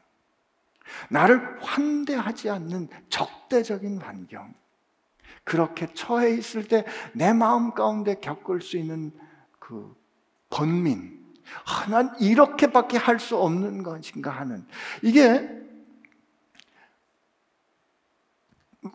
[1.11, 4.51] 나를 환대하지 않는 적대적인 환경,
[5.43, 9.11] 그렇게 처해 있을 때 내 마음 가운데 겪을 수 있는
[9.59, 9.95] 그
[10.49, 11.19] 번민,
[11.65, 14.65] 아, 난 이렇게밖에 할 수 없는 것인가 하는
[15.01, 15.49] 이게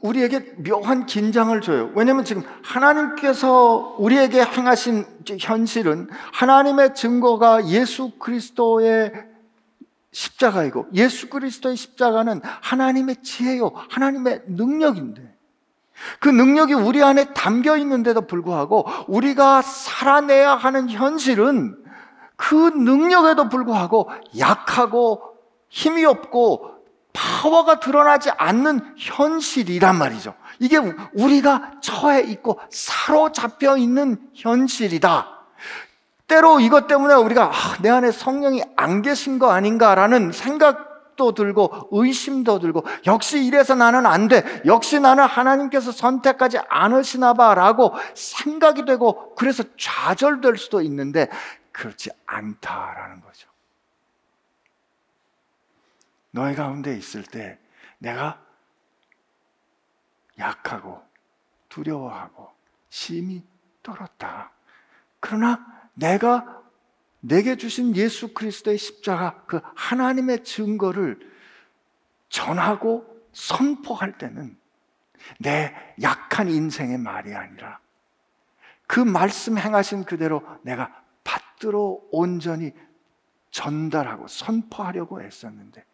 [0.00, 1.92] 우리에게 묘한 긴장을 줘요.
[1.94, 5.04] 왜냐하면 지금 하나님께서 우리에게 행하신
[5.38, 9.12] 현실은 하나님의 증거가 예수 그리스도의
[10.12, 15.31] 십자가이고 예수 그리스도의 십자가는 하나님의 지혜요, 하나님의 능력인데
[16.18, 21.76] 그 능력이 우리 안에 담겨 있는데도 불구하고 우리가 살아내야 하는 현실은
[22.36, 25.22] 그 능력에도 불구하고 약하고
[25.68, 26.70] 힘이 없고
[27.12, 30.34] 파워가 드러나지 않는 현실이란 말이죠.
[30.58, 30.78] 이게
[31.14, 35.28] 우리가 처해 있고 사로잡혀 있는 현실이다.
[36.26, 41.88] 때로 이것 때문에 우리가 아, 내 안에 성령이 안 계신 거 아닌가라는 생각 생각도 들고
[41.90, 44.62] 의심도 들고 역시 이래서 나는 안 돼.
[44.66, 51.28] 역시 나는 하나님께서 선택하지 않으시나 봐라고 생각이 되고 그래서 좌절될 수도 있는데
[51.72, 53.48] 그렇지 않다라는 거죠.
[56.30, 57.58] 너희 가운데 있을 때
[57.98, 58.40] 내가
[60.38, 61.02] 약하고
[61.68, 62.50] 두려워하고
[62.88, 63.42] 심히
[63.82, 64.50] 떨었다.
[65.20, 66.61] 그러나 내가
[67.24, 71.30] 내게 주신 예수 그리스도의 십자가 그 하나님의 증거를
[72.28, 74.58] 전하고 선포할 때는
[75.38, 77.78] 내 약한 인생의 말이 아니라
[78.88, 82.72] 그 말씀 행하신 그대로 내가 받들어 온전히
[83.52, 85.84] 전달하고 선포하려고 애썼는데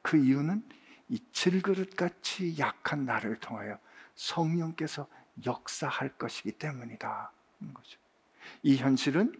[0.00, 0.62] 그 이유는
[1.10, 3.78] 이 질그릇같이 약한 나를 통하여
[4.14, 5.06] 성령께서
[5.44, 7.30] 역사할 것이기 때문이다.
[8.62, 9.32] 이 현실은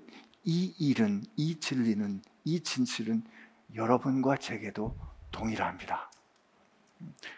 [0.45, 3.23] 이 일은, 이 진리는, 이 진실은
[3.75, 4.97] 여러분과 제게도
[5.31, 6.11] 동일합니다.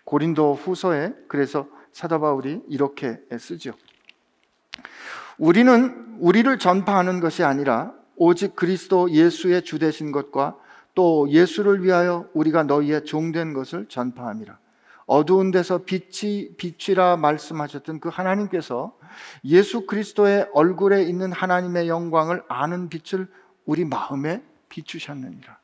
[0.04, 3.72] 고린도 후서에 그래서 사도 바울이 이렇게 쓰죠.
[5.38, 10.56] 우리는 우리를 전파하는 것이 아니라 오직 그리스도 예수의 주 되신 것과
[10.94, 14.58] 또 예수를 위하여 우리가 너희의 종된 것을 전파함이라.
[15.06, 18.96] 어두운 데서 빛이 빛이라 말씀하셨던 그 하나님께서
[19.44, 23.28] 예수 그리스도의 얼굴에 있는 하나님의 영광을 아는 빛을
[23.66, 25.58] 우리 마음에 비추셨느니라.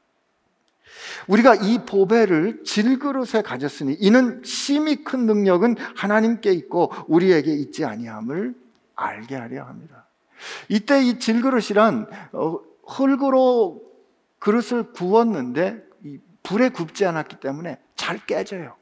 [1.28, 8.54] 우리가 이 보배를 질그릇에 가졌으니 이는 심히 큰 능력은 하나님께 있고 우리에게 있지 아니함을
[8.94, 10.06] 알게 하려 합니다.
[10.68, 13.82] 이때 이 질그릇이란 어, 흙으로
[14.38, 15.84] 그릇을 구웠는데
[16.42, 18.74] 불에 굽지 않았기 때문에 잘 깨져요.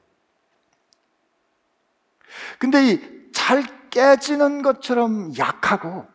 [2.59, 6.07] 근데 이 잘 깨지는 것처럼 약하고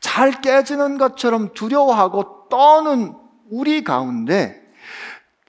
[0.00, 3.14] 잘 깨지는 것처럼 두려워하고 떠는
[3.50, 4.62] 우리 가운데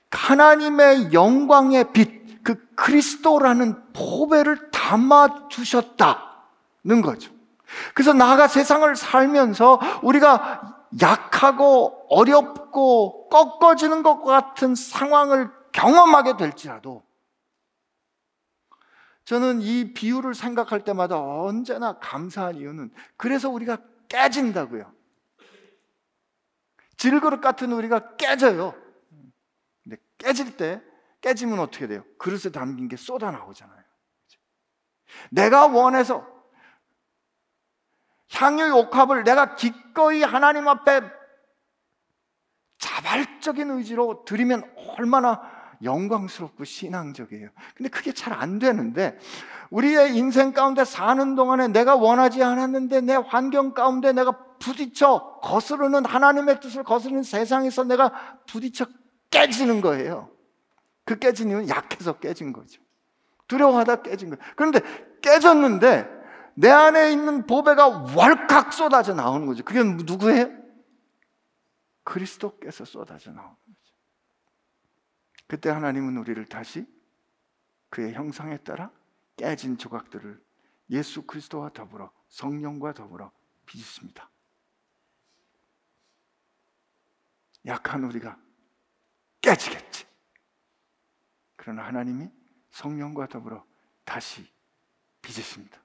[0.10, 7.32] 하나님의 영광의 빛, 그 그리스도라는 보배를 담아 주셨다는 거죠.
[7.94, 17.04] 그래서 나가 세상을 살면서 우리가 약하고 어렵고 꺾어지는 것 같은 상황을 경험하게 될지라도
[19.28, 24.90] 저는 이 비유를 생각할 때마다 언제나 감사한 이유는 그래서 우리가 깨진다고요.
[26.96, 28.74] 질그릇 같은 우리가 깨져요.
[29.84, 30.82] 근데 깨질 때
[31.20, 32.06] 깨지면 어떻게 돼요?
[32.18, 33.84] 그릇에 담긴 게 쏟아 나오잖아요.
[35.30, 36.26] 내가 원해서
[38.32, 41.02] 향유 옥합을 내가 기꺼이 하나님 앞에
[42.78, 47.50] 자발적인 의지로 드리면 얼마나 영광스럽고 신앙적이에요.
[47.76, 49.18] 근데 그게 잘 안 되는데
[49.70, 56.60] 우리의 인생 가운데 사는 동안에 내가 원하지 않았는데 내 환경 가운데 내가 부딪혀 거스르는 하나님의
[56.60, 58.86] 뜻을 거스르는 세상에서 내가 부딪혀
[59.30, 60.30] 깨지는 거예요.
[61.06, 62.82] 그 깨진 이유는 약해서 깨진 거죠.
[63.48, 64.44] 두려워하다 깨진 거예요.
[64.56, 64.82] 그런데
[65.22, 66.18] 깨졌는데
[66.56, 69.64] 내 안에 있는 보배가 월칵 쏟아져 나오는 거죠.
[69.64, 70.50] 그게 누구예요?
[72.04, 73.56] 그리스도께서 쏟아져 나오는.
[75.48, 76.86] 그때 하나님은 우리를 다시
[77.90, 78.92] 그의 형상에 따라
[79.38, 80.44] 깨진 조각들을
[80.90, 83.32] 예수 그리스도와 더불어 성령과 더불어
[83.66, 84.30] 빚으십니다.
[87.66, 88.40] 약한 우리가
[89.42, 90.06] 깨지겠지.
[91.56, 92.30] 그러나 하나님이
[92.72, 93.66] 성령과 더불어
[94.06, 94.50] 다시
[95.22, 95.82] 빚으십니다.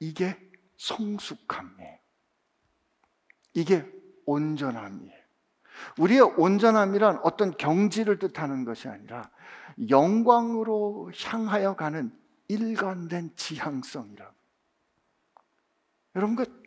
[0.00, 0.36] 이게
[0.76, 1.98] 성숙함이에요.
[3.54, 3.84] 이게
[4.26, 5.17] 온전함이에요.
[5.98, 9.30] 우리의 온전함이란 어떤 경지를 뜻하는 것이 아니라
[9.88, 12.12] 영광으로 향하여 가는
[12.48, 14.34] 일관된 지향성이라고.
[16.16, 16.62] 여러분, 그,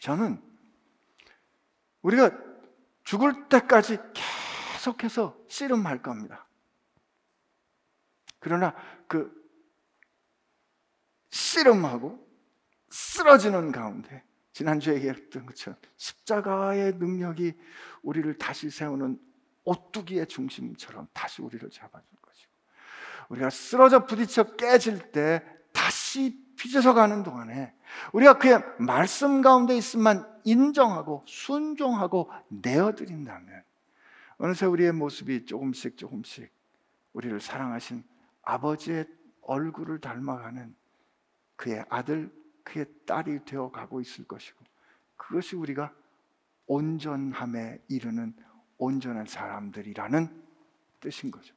[0.00, 0.40] 저는
[2.02, 2.30] 우리가
[3.04, 3.98] 죽을 때까지
[4.76, 6.46] 계속해서 씨름할 겁니다.
[8.38, 8.74] 그러나
[9.08, 9.34] 그
[11.30, 12.24] 씨름하고
[12.90, 14.24] 쓰러지는 가운데
[14.56, 17.52] 지난주에 얘기했던 것처럼 십자가의 능력이
[18.00, 19.20] 우리를 다시 세우는
[19.64, 22.50] 오뚜기의 중심처럼 다시 우리를 잡아줄 것이고
[23.28, 27.74] 우리가 쓰러져 부딪혀 깨질 때 다시 빚어서 가는 동안에
[28.14, 33.62] 우리가 그의 말씀 가운데 있음만 인정하고 순종하고 내어드린다면
[34.38, 36.50] 어느새 우리의 모습이 조금씩 조금씩
[37.12, 38.02] 우리를 사랑하신
[38.40, 39.04] 아버지의
[39.42, 40.74] 얼굴을 닮아가는
[41.56, 42.30] 그의 아들
[42.66, 44.58] 그의 딸이 되어 가고 있을 것이고
[45.16, 45.94] 그것이 우리가
[46.66, 48.34] 온전함에 이르는
[48.76, 50.42] 온전한 사람들이라는
[51.00, 51.54] 뜻인 거죠.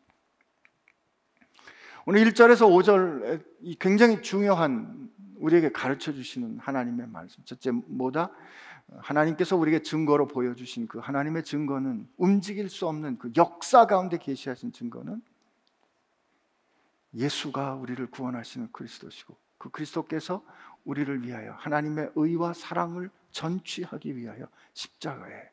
[2.06, 7.44] 오늘 1절에서 5절 굉장히 중요한 우리에게 가르쳐 주시는 하나님의 말씀.
[7.44, 8.32] 첫째 뭐다?
[8.98, 15.22] 하나님께서 우리에게 증거로 보여주신 그 하나님의 증거는 움직일 수 없는 그 역사 가운데 계시하신 증거는
[17.16, 20.44] 예수가 우리를 구원하시는 그리스도시고 그 그리스도께서
[20.86, 25.52] 우리를 위하여 하나님의 의와 사랑을 전취하기 위하여 십자가에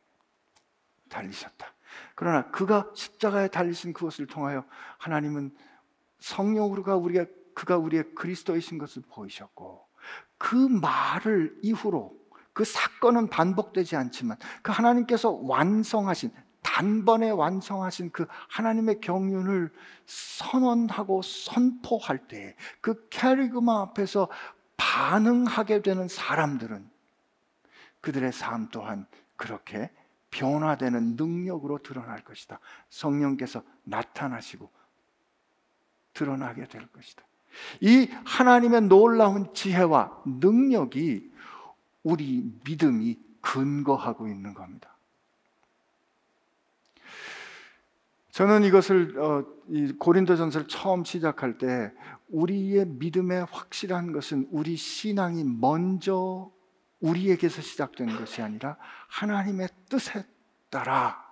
[1.08, 1.72] 달리셨다.
[2.14, 4.64] 그러나 그가 십자가에 달리신 그것을 통하여
[4.98, 5.54] 하나님은
[6.18, 9.86] 성령으로가 우리가 그가 우리의 그리스도이신 것을 보이셨고
[10.38, 12.14] 그 말을 이후로
[12.52, 19.72] 그 사건은 반복되지 않지만 그 하나님께서 완성하신 단번에 완성하신 그 하나님의 경륜을
[20.04, 24.28] 선언하고 선포할 때 그 캐리그마 앞에서
[24.76, 26.88] 반응하게 되는 사람들은
[28.00, 29.90] 그들의 삶 또한 그렇게
[30.30, 32.60] 변화되는 능력으로 드러날 것이다.
[32.90, 34.70] 성령께서 나타나시고
[36.12, 37.22] 드러나게 될 것이다.
[37.80, 41.32] 이 하나님의 놀라운 지혜와 능력이
[42.02, 44.96] 우리 믿음이 근거하고 있는 겁니다.
[48.30, 51.92] 저는 이것을 어, 이 고린도전서를 처음 시작할 때
[52.28, 56.50] 우리의 믿음의 확실한 것은 우리 신앙이 먼저
[57.00, 58.76] 우리에게서 시작된 것이 아니라
[59.08, 60.24] 하나님의 뜻에
[60.70, 61.26] 따라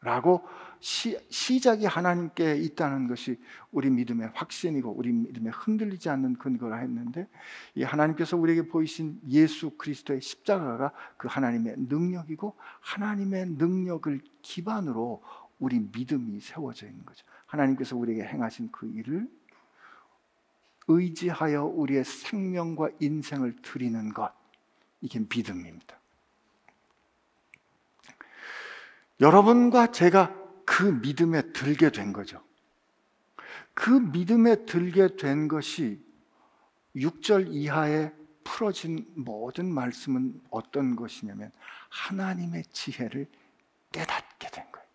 [0.00, 0.42] 라고
[0.80, 7.28] 시, 시작이 하나님께 있다는 것이 우리 믿음의 확신이고 우리 믿음에 흔들리지 않는 근거라 했는데
[7.76, 15.22] 이 하나님께서 우리에게 보이신 예수 그리스도의 십자가가 그 하나님의 능력이고 하나님의 능력을 기반으로
[15.60, 17.24] 우리 믿음이 세워져 있는 거죠.
[17.46, 19.28] 하나님께서 우리에게 행하신 그 일을
[20.96, 24.32] 의지하여 우리의 생명과 인생을 드리는 것.
[25.00, 25.98] 이게 믿음입니다.
[29.20, 30.34] 여러분과 제가
[30.64, 32.42] 그 믿음에 들게 된 거죠.
[33.74, 36.00] 그 믿음에 들게 된 것이
[36.96, 38.12] 6절 이하에
[38.44, 41.52] 풀어진 모든 말씀은 어떤 것이냐면
[41.88, 43.28] 하나님의 지혜를
[43.92, 44.86] 깨닫게 된 거예요.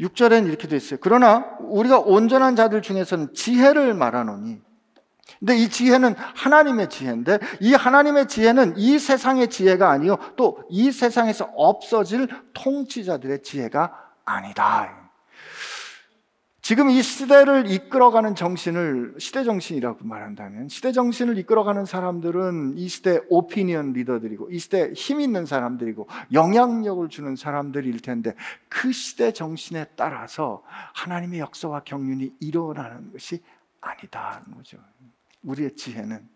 [0.00, 0.98] 6절엔 이렇게 돼 있어요.
[1.02, 4.60] 그러나 우리가 온전한 자들 중에서는 지혜를 말하노니
[5.38, 11.50] 근데 이 지혜는 하나님의 지혜인데 이 하나님의 지혜는 이 세상의 지혜가 아니요 또 이 세상에서
[11.54, 13.92] 없어질 통치자들의 지혜가
[14.24, 15.03] 아니다.
[16.64, 23.92] 지금 이 시대를 이끌어가는 정신을 시대 정신이라고 말한다면 시대 정신을 이끌어가는 사람들은 이 시대 오피니언
[23.92, 28.34] 리더들이고 이 시대 힘 있는 사람들이고 영향력을 주는 사람들일 텐데
[28.70, 30.62] 그 시대 정신에 따라서
[30.94, 33.42] 하나님의 역사와 경륜이 일어나는 것이
[33.82, 34.78] 아니다는 거죠.
[35.42, 36.26] 우리의 지혜는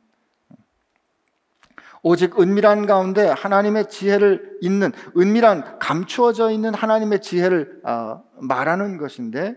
[2.02, 9.56] 오직 은밀한 가운데 하나님의 지혜를 있는 은밀한 감추어져 있는 하나님의 지혜를 어, 말하는 것인데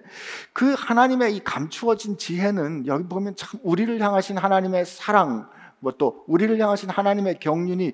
[0.54, 5.48] 그 하나님의 이 감추어진 지혜는 여기 보면 참 우리를 향하신 하나님의 사랑
[5.82, 7.94] 뭐 또 우리를 향하신 하나님의 경륜이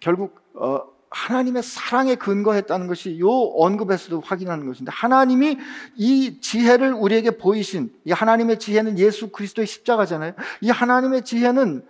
[0.00, 5.56] 결국 어, 하나님의 사랑에 근거했다는 것이 요 언급에서도 확인하는 것인데 하나님이
[5.96, 10.34] 이 지혜를 우리에게 보이신 이 하나님의 지혜는 예수 그리스도의 십자가잖아요.
[10.60, 11.86] 이 하나님의 지혜는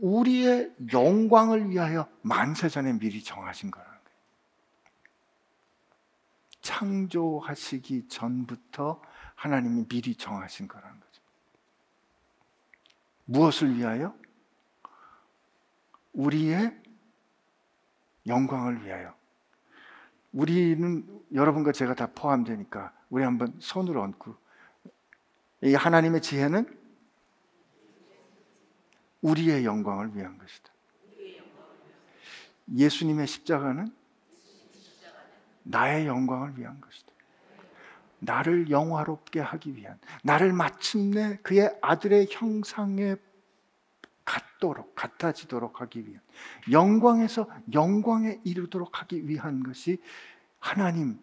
[0.00, 4.06] 우리의 영광을 위하여 만세전에 미리 정하신 거라는 거예요.
[6.60, 9.00] 창조하시기 전부터
[9.34, 11.22] 하나님이 미리 정하신 거라는 거죠.
[13.26, 14.14] 무엇을 위하여?
[16.12, 16.76] 우리의
[18.26, 19.14] 영광을 위하여.
[20.32, 24.36] 우리는 여러분과 제가 다 포함되니까 우리 한번 손을 얹고
[25.62, 26.85] 이 하나님의 지혜는
[29.26, 30.70] 우리의 영광을 위한 것이다.
[32.72, 33.92] 예수님의 십자가는
[35.64, 37.12] 나의 영광을 위한 것이다.
[38.20, 43.16] 나를 영화롭게 하기 위한, 나를 마침내 그의 아들의 형상에
[44.24, 46.22] 같도록, 같아지도록 하기 위한,
[46.70, 50.00] 영광에서 영광에 이르도록 하기 위한 것이
[50.60, 51.18] 하나님의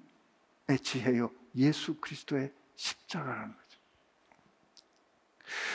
[0.82, 3.62] 지혜요, 예수 그리스도의 십자가라는.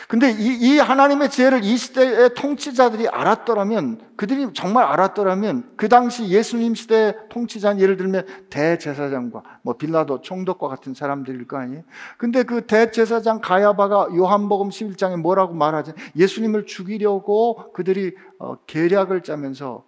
[0.09, 6.75] 근데 이, 이, 하나님의 지혜를 이 시대의 통치자들이 알았더라면, 그들이 정말 알았더라면, 그 당시 예수님
[6.75, 11.83] 시대의 통치자는 예를 들면 대제사장과 뭐 빌라도 총독과 같은 사람들일 거 아니에요?
[12.17, 15.93] 근데 그 대제사장 가야바가 요한복음 11장에 뭐라고 말하지?
[16.17, 19.85] 예수님을 죽이려고 그들이 어, 계략을 짜면서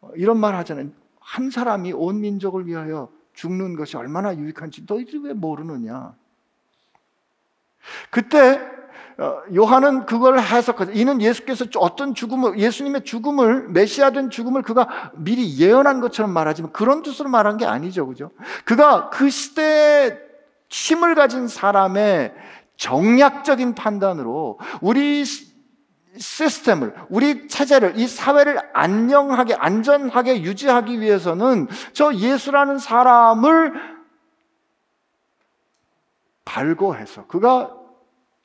[0.00, 0.88] 어, 이런 말 하잖아요.
[1.20, 6.14] 한 사람이 온 민족을 위하여 죽는 것이 얼마나 유익한지 너희들이 왜 모르느냐?
[8.10, 8.69] 그때 어,
[9.54, 10.92] 요한은 그걸 해석하죠.
[10.92, 17.28] 이는 예수께서 어떤 죽음을, 예수님의 죽음을, 메시아된 죽음을 그가 미리 예언한 것처럼 말하지만 그런 뜻으로
[17.28, 18.06] 말한 게 아니죠.
[18.06, 18.30] 그죠?
[18.64, 20.16] 그가 그 시대에
[20.70, 22.32] 힘을 가진 사람의
[22.76, 25.24] 정략적인 판단으로 우리
[26.16, 33.74] 시스템을, 우리 체제를, 이 사회를 안녕하게, 안전하게 유지하기 위해서는 저 예수라는 사람을
[36.46, 37.79] 발고해서 그가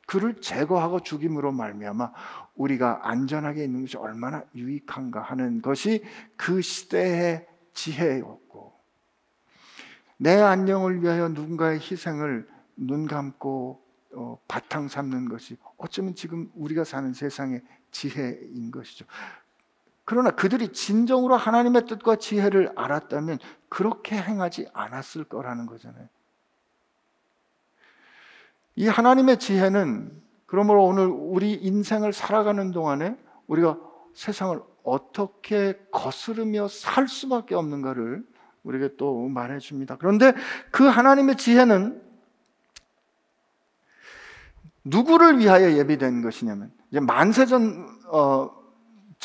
[0.05, 2.11] 그를 제거하고 죽임으로 말미암아
[2.55, 6.03] 우리가 안전하게 있는 것이 얼마나 유익한가 하는 것이
[6.37, 8.73] 그 시대의 지혜였고
[10.17, 13.83] 내 안녕을 위하여 누군가의 희생을 눈 감고
[14.13, 19.05] 어, 바탕 삼는 것이 어쩌면 지금 우리가 사는 세상의 지혜인 것이죠.
[20.05, 23.39] 그러나 그들이 진정으로 하나님의 뜻과 지혜를 알았다면
[23.69, 26.07] 그렇게 행하지 않았을 거라는 거잖아요.
[28.75, 30.11] 이 하나님의 지혜는
[30.45, 33.17] 그러므로 오늘 우리 인생을 살아가는 동안에
[33.47, 33.77] 우리가
[34.13, 38.23] 세상을 어떻게 거스르며 살 수밖에 없는가를
[38.63, 39.95] 우리에게 또 말해 줍니다.
[39.99, 40.33] 그런데
[40.71, 42.01] 그 하나님의 지혜는
[44.83, 48.64] 누구를 위하여 예비된 것이냐면 이제 만세전 어,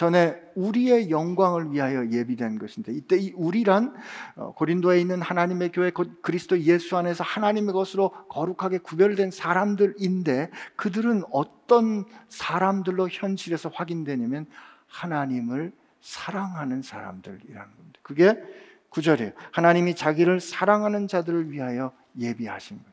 [0.01, 3.95] 전에 우리의 영광을 위하여 예비된 것인데 이때 이 우리란
[4.35, 12.07] 어, 고린도에 있는 하나님의 교회 그리스도 예수 안에서 하나님의 것으로 거룩하게 구별된 사람들인데 그들은 어떤
[12.31, 14.47] 사람들로 현실에서 확인되냐면
[14.87, 18.01] 하나님을 사랑하는 사람들이라는 겁니다.
[18.03, 18.43] 그게
[18.89, 19.33] 구절이에요.
[19.53, 22.85] 하나님이 자기를 사랑하는 자들을 위하여 예비하신 것.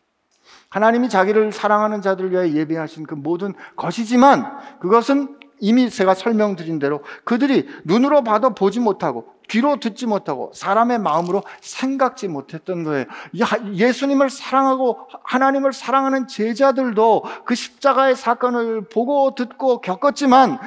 [0.67, 7.67] 하나님이 자기를 사랑하는 자들을 위하여 예비하신 그 모든 것이지만 그것은 이미 제가 설명드린 대로 그들이
[7.85, 13.05] 눈으로 봐도 보지 못하고 귀로 듣지 못하고 사람의 마음으로 생각지 못했던 거예요.
[13.73, 20.59] 예수님을 사랑하고 하나님을 사랑하는 제자들도 그 십자가의 사건을 보고 듣고 겪었지만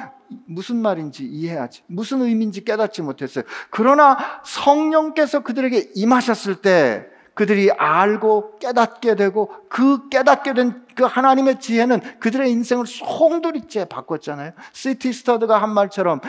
[0.47, 3.43] 무슨 말인지 이해하지, 무슨 의미인지 깨닫지 못했어요.
[3.69, 12.19] 그러나 성령께서 그들에게 임하셨을 때 그들이 알고 깨닫게 되고 그 깨닫게 된 그 하나님의 지혜는
[12.19, 14.51] 그들의 인생을 송두리째 바꿨잖아요.
[14.73, 16.21] 시티 스터드가 한 말처럼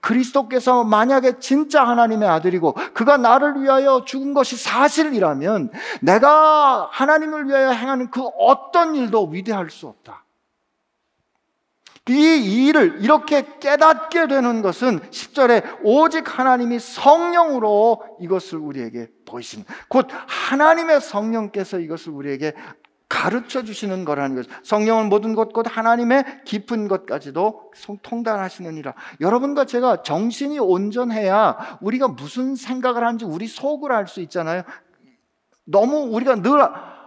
[0.00, 8.10] 그리스도께서 만약에 진짜 하나님의 아들이고 그가 나를 위하여 죽은 것이 사실이라면 내가 하나님을 위하여 행하는
[8.10, 10.24] 그 어떤 일도 위대할 수 없다.
[12.08, 21.00] 이 일을 이렇게 깨닫게 되는 것은 10절에 오직 하나님이 성령으로 이것을 우리에게 보이신 곧 하나님의
[21.00, 22.54] 성령께서 이것을 우리에게
[23.08, 24.50] 가르쳐 주시는 거라는 거죠.
[24.64, 27.72] 성령은 모든 것, 곧 하나님의 깊은 것까지도
[28.02, 28.94] 통달하시느니라.
[29.20, 34.62] 여러분과 제가 정신이 온전해야 우리가 무슨 생각을 하는지 우리 속을 알 수 있잖아요.
[35.64, 36.58] 너무 우리가 늘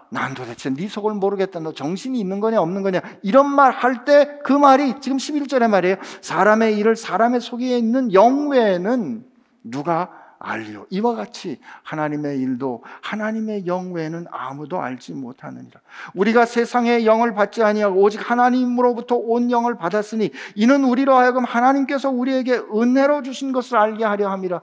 [0.09, 1.59] 난 도대체 네 속을 모르겠다.
[1.59, 3.01] 너 정신이 있는 거냐 없는 거냐.
[3.23, 5.97] 이런 말 할 때 그 말이 지금 11절의 말이에요.
[6.21, 9.25] 사람의 일을 사람의 속에 있는 영 외에는
[9.63, 10.09] 누가
[10.39, 10.85] 알리오.
[10.89, 15.79] 이와 같이 하나님의 일도 하나님의 영 외에는 아무도 알지 못하느니라.
[16.13, 22.61] 우리가 세상의 영을 받지 아니하고 오직 하나님으로부터 온 영을 받았으니 이는 우리로 하여금 하나님께서 우리에게
[22.73, 24.61] 은혜로 주신 것을 알게 하려 함이라.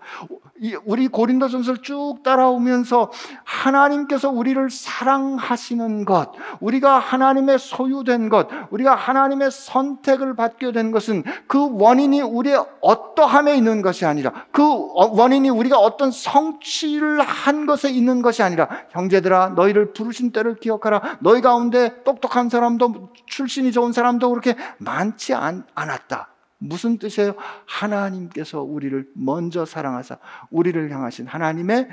[0.85, 3.11] 우리 고린도전서를 쭉 따라오면서
[3.43, 6.31] 하나님께서 우리를 사랑하시는 것,
[6.61, 13.83] 우리가 하나님의 소유된 것, 우리가 하나님의 선택을 받게 된 것은 그 원인이 우리의 어떠함에 있는
[13.83, 20.31] 것이 아니라 그 원인이 우리가 어떤 성취를 한 것에 있는 것이 아니라 형제들아 너희를 부르신
[20.31, 26.34] 때를 기억하라 너희 가운데 똑똑한 사람도 출신이 좋은 사람도 그렇게 많지 않, 않았다.
[26.65, 27.35] 무슨 뜻이에요?
[27.67, 30.19] 하나님께서 우리를 먼저 사랑하사
[30.51, 31.89] 우리를 향하신 하나님의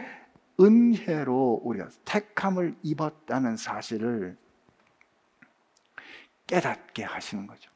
[0.60, 4.38] 은혜로 우리가 택함을 입었다는 사실을
[6.48, 7.70] 깨닫게 하시는 거죠.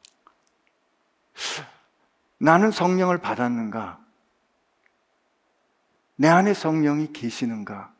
[2.37, 3.99] 나는 성령을 받았는가?
[6.15, 7.93] 내 안에 성령이 계시는가?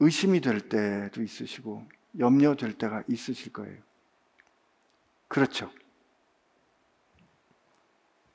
[0.00, 1.86] 의심이 될 때도 있으시고
[2.18, 3.85] 염려될 때가 있으실 거예요.
[5.28, 5.70] 그렇죠.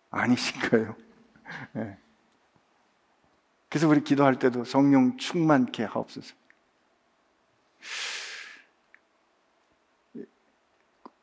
[0.09, 0.95] 아니신 거예요.
[1.73, 1.97] 네.
[3.69, 6.35] 그래서 우리 기도할 때도 성령 충만케 하옵소서.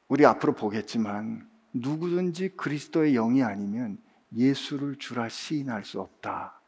[0.08, 3.98] 우리 앞으로 보겠지만 누구든지 그리스도의 영이 아니면
[4.34, 6.58] 예수를 주라 시인할 수 없다.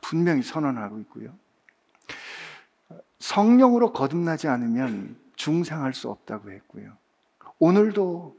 [0.00, 1.36] 분명히 선언하고 있고요.
[3.18, 6.96] 성령으로 거듭나지 않으면 중생할 수 없다고 했고요.
[7.58, 8.36] 오늘도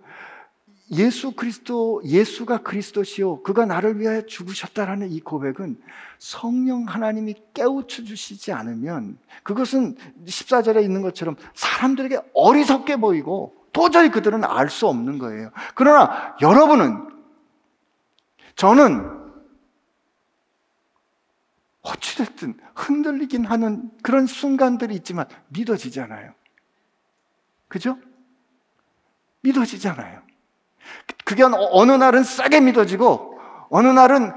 [0.92, 3.42] 예수 그리스도, 예수가 그리스도시요.
[3.42, 5.82] 그가 나를 위하여 죽으셨다라는 이 고백은
[6.20, 9.96] 성령 하나님이 깨우쳐 주시지 않으면 그것은
[10.26, 15.52] 14절에 있는 것처럼 사람들에게 어리석게 보이고 도저히 그들은 알 수 없는 거예요.
[15.74, 17.10] 그러나 여러분은,
[18.56, 19.24] 저는
[21.82, 26.34] 어찌됐든 흔들리긴 하는 그런 순간들이 있지만 믿어지잖아요.
[27.68, 27.98] 그죠?
[29.44, 30.22] 믿어지잖아요.
[31.26, 33.40] 그게 어느 날은 싸게 믿어지고,
[33.70, 34.34] 어느 날은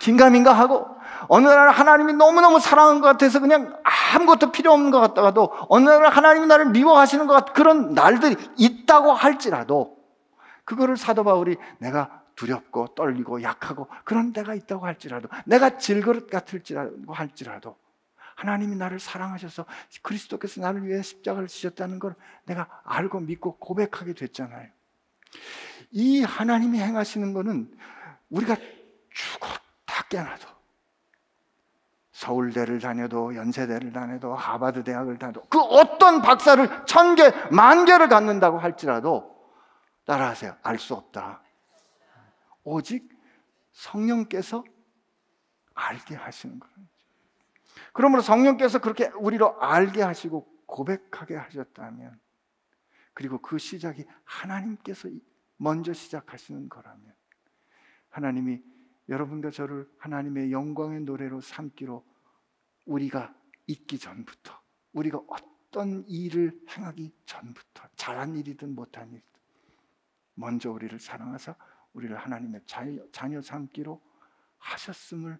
[0.00, 0.88] 긴가민가 하고,
[1.28, 3.76] 어느 날 하나님이 너무너무 사랑한 것 같아서 그냥
[4.14, 9.12] 아무것도 필요 없는 것 같다가도, 어느 날 하나님이 나를 미워하시는 것 같은 그런 날들이 있다고
[9.12, 9.96] 할지라도,
[10.64, 17.76] 그거를 사도 바울이 내가 두렵고 떨리고 약하고 그런 데가 있다고 할지라도, 내가 질그릇 같을지라도 할지라도,
[18.36, 19.66] 하나님이 나를 사랑하셔서
[20.02, 22.14] 그리스도께서 나를 위해 십자가를 지셨다는 걸
[22.44, 24.68] 내가 알고 믿고 고백하게 됐잖아요.
[25.90, 27.76] 이 하나님이 행하시는 거는
[28.30, 28.56] 우리가
[29.10, 30.48] 죽었다 깨나도
[32.12, 38.58] 서울대를 다녀도 연세대를 다녀도 하버드 대학을 다녀도 그 어떤 박사를 천 개, 만 개를 갖는다고
[38.58, 39.34] 할지라도
[40.04, 40.56] 따라하세요.
[40.62, 41.42] 알 수 없다.
[42.62, 43.08] 오직
[43.72, 44.64] 성령께서
[45.74, 46.93] 알게 하시는 거예요.
[47.92, 52.18] 그러므로 성령께서 그렇게 우리로 알게 하시고 고백하게 하셨다면
[53.12, 55.08] 그리고 그 시작이 하나님께서
[55.56, 57.14] 먼저 시작하시는 거라면
[58.10, 58.62] 하나님이
[59.08, 62.04] 여러분과 저를 하나님의 영광의 노래로 삼기로
[62.86, 63.34] 우리가
[63.66, 64.60] 있기 전부터
[64.92, 69.40] 우리가 어떤 일을 행하기 전부터 잘한 일이든 못한 일이든
[70.34, 71.56] 먼저 우리를 사랑하사
[71.92, 72.62] 우리를 하나님의
[73.12, 74.00] 자녀 삼기로
[74.58, 75.38] 하셨음을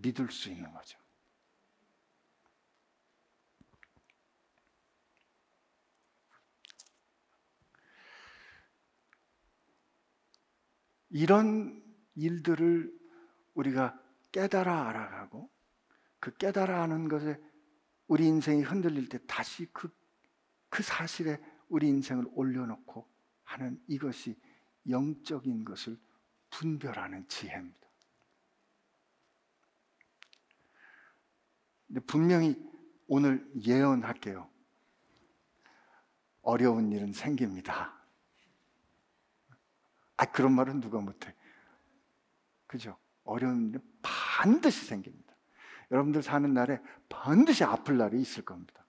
[0.00, 0.98] 믿을 수 있는 거죠.
[11.10, 11.82] 이런
[12.14, 12.92] 일들을
[13.54, 13.98] 우리가
[14.32, 15.50] 깨달아 알아가고
[16.20, 17.40] 그 깨달아 하는 것에
[18.06, 19.88] 우리 인생이 흔들릴 때 다시 그,
[20.68, 23.08] 그 사실에 우리 인생을 올려놓고
[23.44, 24.38] 하는 이것이
[24.88, 25.98] 영적인 것을
[26.50, 27.85] 분별하는 지혜입니다.
[31.86, 32.56] 근데 분명히
[33.06, 34.48] 오늘 예언할게요.
[36.42, 37.94] 어려운 일은 생깁니다.
[40.16, 41.34] 아, 그런 말은 누가 못해.
[42.66, 42.96] 그죠?
[43.24, 45.34] 어려운 일은 반드시 생깁니다.
[45.90, 48.84] 여러분들 사는 날에 반드시 아플 날이 있을 겁니다.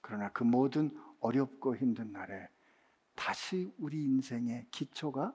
[0.00, 2.48] 그러나 그 모든 어렵고 힘든 날에
[3.14, 5.34] 다시 우리 인생의 기초가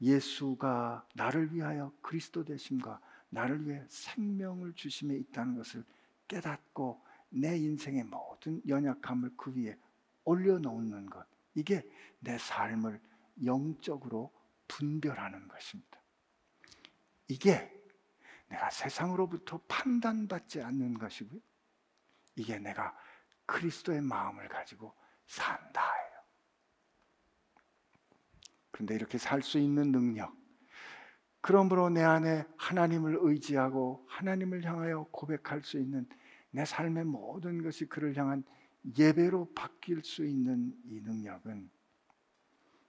[0.00, 5.84] 예수가 나를 위하여 그리스도 되심과 나를 위해 생명을 주심에 있다는 것을
[6.28, 9.78] 깨닫고 내 인생의 모든 연약함을 그 위에
[10.24, 11.26] 올려놓는 것.
[11.54, 13.00] 이게 내 삶을
[13.44, 14.32] 영적으로
[14.68, 16.00] 분별하는 것입니다.
[17.28, 17.72] 이게
[18.48, 21.40] 내가 세상으로부터 판단받지 않는 것이고요.
[22.36, 22.96] 이게 내가
[23.46, 24.94] 그리스도의 마음을 가지고
[25.26, 26.16] 산다예요.
[28.70, 30.36] 그런데 이렇게 살 수 있는 능력,
[31.46, 36.04] 그러므로 내 안에 하나님을 의지하고 하나님을 향하여 고백할 수 있는
[36.50, 38.42] 내 삶의 모든 것이 그를 향한
[38.98, 41.70] 예배로 바뀔 수 있는 이 능력은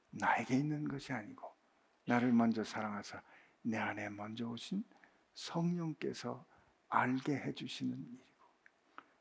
[0.09, 1.47] 나에게 있는 것이 아니고
[2.07, 3.21] 나를 먼저 사랑하사
[3.61, 4.83] 내 안에 먼저 오신
[5.35, 6.43] 성령께서
[6.89, 8.45] 알게 해주시는 일이고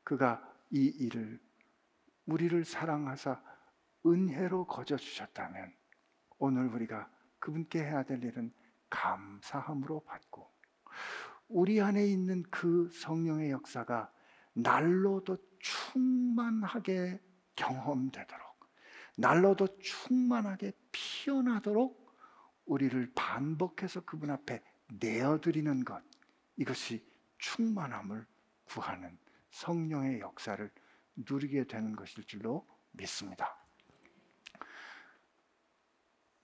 [0.03, 1.39] 그가 이 일을
[2.25, 3.39] 우리를 사랑하사
[4.03, 5.75] 은혜로 거저 주셨다면
[6.39, 7.07] 오늘 우리가
[7.37, 8.51] 그분께 해야 될 일은
[8.89, 10.49] 감사함으로 받고
[11.47, 14.11] 우리 안에 있는 그 성령의 역사가
[14.53, 17.21] 날로도 충만하게
[17.55, 18.47] 경험되도록
[19.17, 22.15] 날로도 충만하게 피어나도록
[22.65, 24.61] 우리를 반복해서 그분 앞에
[24.99, 26.03] 내어드리는 것
[26.57, 27.05] 이것이
[27.37, 28.25] 충만함을
[28.65, 29.17] 구하는
[29.51, 30.69] 성령의 역사를
[31.15, 33.66] 누리게 되는 것일 줄로 믿습니다.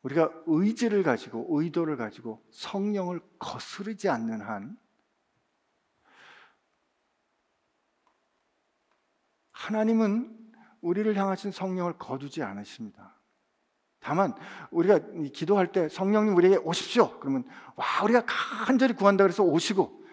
[0.03, 4.77] 우리가 의지를 가지고 의도를 가지고 성령을 거스르지 않는 한
[9.51, 10.37] 하나님은
[10.81, 13.15] 우리를 향하신 성령을 거두지 않으십니다.
[14.01, 14.35] 다만
[14.71, 14.99] 우리가
[15.33, 17.17] 기도할 때 성령님 우리에게 오십시오.
[17.19, 17.45] 그러면
[17.77, 20.03] 와 우리가 간절히 구한다 그래서 오시고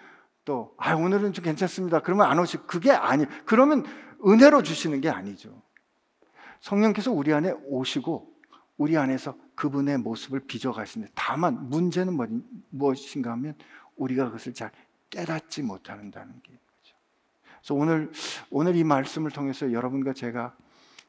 [0.44, 2.00] 또 아, 오늘은 좀 괜찮습니다.
[2.00, 3.26] 그러면 안 오시고 그게 아니.
[3.44, 3.84] 그러면
[4.24, 5.60] 은혜로 주시는 게 아니죠.
[6.60, 8.32] 성령께서 우리 안에 오시고
[8.80, 12.16] 우리 안에서 그분의 모습을 빚어가시는데 다만 문제는
[12.70, 13.54] 무엇인가 하면
[13.96, 14.72] 우리가 그것을 잘
[15.10, 16.96] 깨닫지 못한다는 게 거죠.
[17.58, 18.10] 그래서 오늘
[18.48, 20.56] 오늘 이 말씀을 통해서 여러분과 제가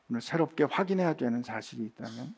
[0.10, 2.36] 오늘 새롭게 확인해야 되는 사실이 있다면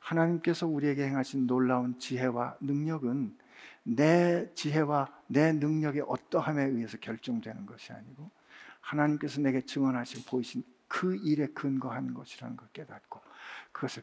[0.00, 3.38] 하나님께서 우리에게 행하신 놀라운 지혜와 능력은
[3.84, 8.28] 내 지혜와 내 능력의 어떠함에 의해서 결정되는 것이 아니고
[8.80, 13.20] 하나님께서 내게 증언하신 보이신 그 일에 근거한 것이라는 걸 깨닫고
[13.70, 14.02] 그것을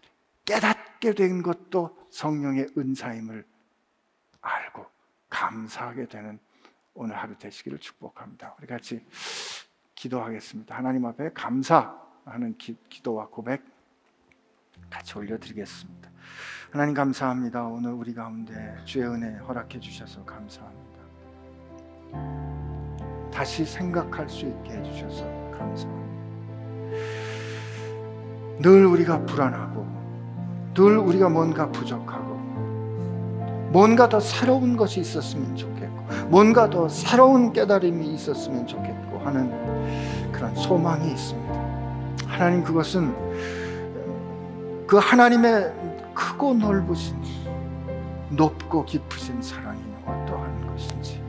[0.50, 3.46] 깨닫게 된 것도 성령의 은사임을
[4.42, 4.86] 알고
[5.30, 6.40] 감사하게 되는
[6.96, 8.56] 오늘 하루 되시기를 축복합니다.
[8.58, 9.06] 우리 같이
[9.94, 10.76] 기도하겠습니다.
[10.76, 13.64] 하나님 앞에 감사하는 기, 도와 고백
[14.90, 16.10] 같이 올려드리겠습니다.
[16.72, 17.66] 하나님 감사합니다.
[17.66, 21.00] 오늘 우리 가운데 주의 은혜 허락해 주셔서 감사합니다.
[23.32, 26.00] 다시 생각할 수 있게 해주셔서 감사합니다.
[28.62, 29.99] 늘 우리가 불안하고
[30.74, 32.40] 늘 우리가 뭔가 부족하고
[33.72, 41.12] 뭔가 더 새로운 것이 있었으면 좋겠고 뭔가 더 새로운 깨달음이 있었으면 좋겠고 하는 그런 소망이
[41.12, 41.54] 있습니다.
[42.28, 43.14] 하나님 그것은
[44.88, 45.74] 그 하나님의
[46.14, 47.16] 크고 넓으신
[48.30, 51.22] 높고 깊으신 사랑이 어떠한 것인지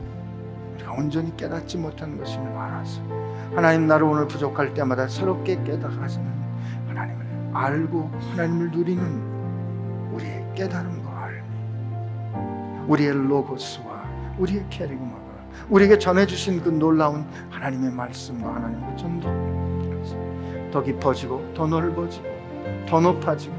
[0.75, 3.01] 우리가 온전히 깨닫지 못한 것임을 알아서
[3.55, 6.25] 하나님 나를 오늘 부족할 때마다 새롭게 깨달아지는
[6.87, 9.30] 하나님을 알고 하나님을 누리는
[10.61, 14.05] 깨달음과 알미, 우리의 로고스와
[14.37, 15.21] 우리의 캐리그마가
[15.69, 22.25] 우리에게 전해주신 그 놀라운 하나님의 말씀과 하나님의 전도 더 깊어지고 더 넓어지고
[22.87, 23.55] 더 높아지고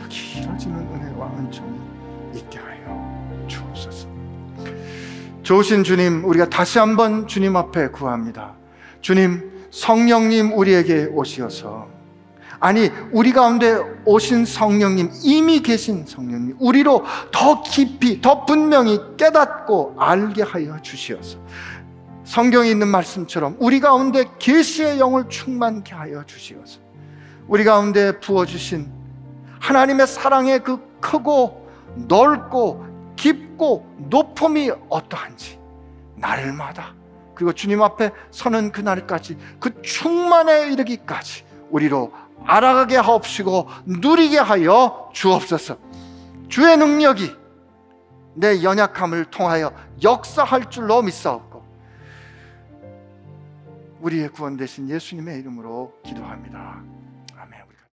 [0.00, 1.80] 더 길어지는 은혜와 은총이
[2.34, 4.08] 있게 하여 주옵소서.
[5.44, 8.54] 좋으신 주님, 우리가 다시 한번 주님 앞에 구합니다.
[9.00, 11.99] 주님, 성령님 우리에게 오시어서
[12.60, 20.42] 아니 우리 가운데 오신 성령님 이미 계신 성령님 우리로 더 깊이 더 분명히 깨닫고 알게
[20.42, 21.38] 하여 주시어서
[22.24, 26.80] 성경에 있는 말씀처럼 우리 가운데 계시의 영을 충만케 하여 주시어서
[27.48, 28.92] 우리 가운데 부어 주신
[29.58, 35.58] 하나님의 사랑의 그 크고 넓고 깊고 높음이 어떠한지
[36.16, 36.94] 날마다
[37.34, 42.12] 그리고 주님 앞에 서는 그날까지 그 충만에 이르기까지 우리로
[42.50, 45.78] 알아가게 하옵시고 누리게 하여 주옵소서.
[46.48, 47.32] 주의 능력이
[48.34, 49.72] 내 연약함을 통하여
[50.02, 51.62] 역사할 줄로 믿사옵고
[54.00, 56.82] 우리의 구원 되신 예수님의 이름으로 기도합니다.